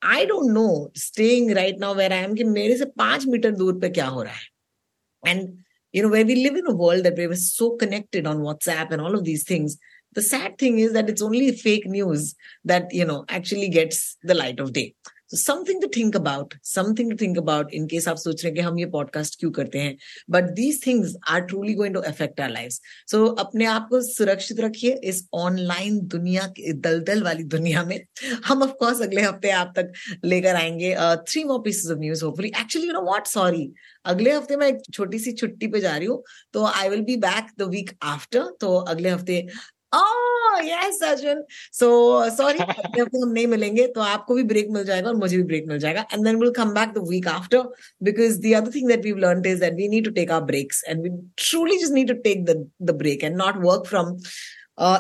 I 0.02 0.26
don't 0.26 0.52
know 0.52 0.68
staying 0.98 1.52
right 1.58 1.80
now 1.80 1.96
where 1.96 2.14
I 2.14 2.24
am 2.24 2.36
कि 2.36 2.44
मेरे 2.44 2.78
से 2.78 2.86
पाँच 2.98 3.26
मीटर 3.28 3.52
दूर 3.56 3.80
पे 3.80 3.90
क्या 3.90 4.08
हो 4.08 4.24
रहा 4.24 4.34
है 4.34 5.32
and 5.32 5.48
you 5.92 6.02
know, 6.02 6.10
where 6.10 6.26
we 6.26 6.36
live 6.36 6.56
in 6.56 6.68
a 6.68 6.76
world 6.76 7.04
that 7.04 7.18
we 7.18 7.28
were 7.28 7.36
so 7.36 7.76
connected 7.76 8.26
on 8.26 8.40
WhatsApp 8.40 8.92
and 8.92 9.02
all 9.02 9.16
of 9.16 9.24
these 9.24 9.44
things, 9.44 9.78
the 10.14 10.22
sad 10.22 10.58
thing 10.58 10.80
is 10.80 10.94
that 10.94 11.10
it's 11.10 11.22
only 11.22 11.52
fake 11.52 11.86
news 11.86 12.36
that, 12.66 12.94
you 12.94 13.06
know, 13.06 13.26
actually 13.30 13.70
gets 13.70 14.18
the 14.24 14.34
light 14.34 14.60
of 14.60 14.74
day. 14.74 14.94
So 15.32 15.38
something 15.38 15.80
to 15.80 15.88
think 15.88 16.16
about, 16.16 16.56
something 16.62 17.10
to 17.10 17.16
think 17.16 17.38
about 17.38 17.74
in 17.74 17.88
case 17.88 18.08
आप 18.08 18.18
सोच 18.18 18.44
रहे 18.44 18.50
हैं 18.50 18.56
कि 18.56 18.62
हम 18.62 18.80
ये 18.80 18.86
podcast 18.96 19.40
क्यों 19.40 19.52
करते 19.52 19.80
हैं। 19.80 19.96
But 20.30 20.50
these 20.56 20.86
things 20.88 21.16
are 21.30 21.42
truly 21.42 21.74
going 21.74 21.94
to 21.96 22.00
affect 22.10 22.42
our 22.42 22.50
life 22.50 22.72
so 23.12 23.26
अपने 23.44 23.66
आप 23.66 23.88
को 23.90 24.02
सुरक्षित 24.02 24.60
रखिए 24.60 25.00
इस 25.04 25.24
ऑनलाइन 25.34 26.00
दुनिया 26.16 26.48
दलदल 26.60 27.24
वाली 27.24 27.44
दुनिया 27.56 27.84
में। 27.84 28.00
हम 28.46 28.64
ऑफकोर्स 28.64 29.02
अगले 29.02 29.22
हफ़्ते 29.22 29.50
आप 29.52 29.74
तक 29.78 29.92
लेकर 30.26 30.56
आएँगे 30.56 30.96
three 31.30 31.44
more 31.44 31.62
pieces 31.66 31.92
of 31.92 32.00
news 32.00 32.26
hopefully 32.26 32.52
actually 32.62 32.88
you 32.88 32.94
know 32.94 33.02
what 33.02 33.28
sorry 33.28 33.72
अगले 34.06 34.32
हफ़्ते 34.32 34.56
मैं 34.56 34.68
एक 34.68 34.82
छोटी 34.94 35.20
सी 35.20 35.32
छुट्टी 35.32 35.68
पे 35.68 35.80
जा 35.80 35.96
रही 35.98 36.08
हूँ 36.08 36.24
तो 36.54 36.66
I 36.66 36.90
will 36.90 37.02
be 37.02 37.16
back 37.28 37.52
the 37.60 37.70
week 37.72 37.98
after 38.16 38.56
तो 38.62 38.76
अगले 38.78 39.10
हफ़्ते 39.10 39.46
Oh 39.94 40.62
yes, 40.64 41.00
Sajjan. 41.02 41.42
So 41.72 42.30
sorry, 42.30 42.60
हम 42.60 43.32
नहीं 43.32 43.48
मिलेंगे 43.48 43.88
तो 43.96 44.02
आपको 44.02 44.36
भी 44.36 44.44
ब्रेक 44.52 44.68
मिल 44.72 44.84
जाएगा 44.86 45.10
और 45.10 45.16
मुझे 45.16 45.38
भी 45.38 45.44
ब्रेक 45.44 45.66
मिल 45.68 45.80
जाएगा 45.80 46.06
and 46.12 46.26
then 46.26 46.40
we'll 46.40 46.54
come 46.60 46.74
back 46.74 46.94
the 46.94 47.04
week 47.04 47.28
after 47.28 47.64
because 48.02 48.40
the 48.40 48.56
other 48.56 48.72
thing 48.72 48.88
that 48.88 49.04
we've 49.04 49.18
learned 49.18 49.46
is 49.46 49.60
that 49.60 49.76
we 49.76 49.88
need 49.88 50.06
to 50.06 50.12
take 50.12 50.32
our 50.32 50.46
breaks 50.52 50.82
and 50.88 51.02
we 51.02 51.12
truly 51.36 51.80
just 51.80 51.94
need 51.94 52.08
to 52.08 52.18
take 52.30 52.46
the 52.46 52.58
the 52.80 52.94
break 52.94 53.24
and 53.24 53.36
not 53.36 53.62
work 53.62 53.86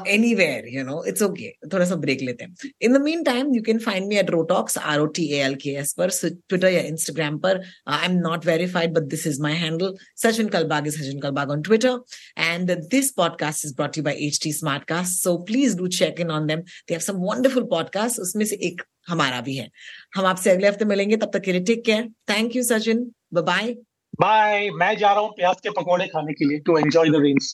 anywhere 0.36 0.67
you 0.70 0.84
know 0.84 1.04
it's 1.08 1.22
okay 1.24 1.50
थोड़ा 1.74 1.86
सा 1.86 1.96
break 1.96 2.22
लेते 2.22 2.44
हैं. 2.44 2.72
In 2.82 2.94
the 2.94 3.02
mean 3.02 3.24
time 3.24 3.54
you 3.56 3.62
can 3.63 3.80
find 3.80 4.08
me 4.08 4.17
at 4.17 4.30
rotalks 4.30 4.78
R 4.78 5.00
O 5.00 5.06
T 5.17 5.28
L 5.36 5.56
K 5.63 5.70
S 5.80 5.94
पर 6.00 6.10
Twitter 6.24 6.67
या 6.67 6.82
Instagram 6.82 7.38
पर. 7.38 7.62
I 7.88 8.06
am 8.06 8.17
not 8.17 8.46
verified 8.46 8.94
but 8.94 9.04
this 9.10 9.26
is 9.28 9.41
my 9.41 9.54
handle 9.56 9.96
Sachin 10.24 10.50
Kalbag 10.50 10.88
is 10.88 10.98
Sachin 11.02 11.20
Kalbag 11.22 11.52
on 11.52 11.62
Twitter 11.62 12.00
and 12.38 12.72
this 12.91 13.12
podcast 13.13 13.65
is 13.65 13.76
brought 13.76 14.00
by 14.00 14.28
H 14.28 14.39
T 14.44 14.54
smartcast 14.84 15.24
so 15.24 15.38
please 15.46 15.78
do 15.78 15.88
check 16.00 16.20
in 16.20 16.32
on 16.32 16.48
them 16.48 16.60
they 16.60 16.94
have 16.94 17.00
some 17.02 17.24
wonderful 17.24 17.63
podcast 17.72 18.20
उसमें 18.20 18.46
से 18.46 18.56
एक 18.63 18.82
हमारा 19.08 19.39
भी 19.41 19.56
है. 19.56 19.70
हम 20.15 20.26
आपसे 20.26 20.50
अगले 20.50 20.67
हफ़्ते 20.67 20.86
मिलेंगे. 20.86 21.17
तब 21.17 21.32
तक 21.34 21.41
के 21.41 21.52
लिए 21.52 21.62
take 21.63 21.84
care 21.86 22.08
thank 22.30 22.56
you 22.56 22.63
Sachin 22.63 23.10
bye 23.34 23.74
bye 24.22 24.70
मैं 24.76 24.96
जा 24.98 25.12
रहा 25.12 25.22
हूँ 25.22 25.32
प्याज 25.36 25.56
के 25.63 25.70
पकौड़े 25.72 26.08
खाने 26.08 26.34
के 26.34 26.50
लिए 26.50 26.60
to 26.60 26.78
enjoy 26.78 27.10
the 27.10 27.22
range 27.24 27.54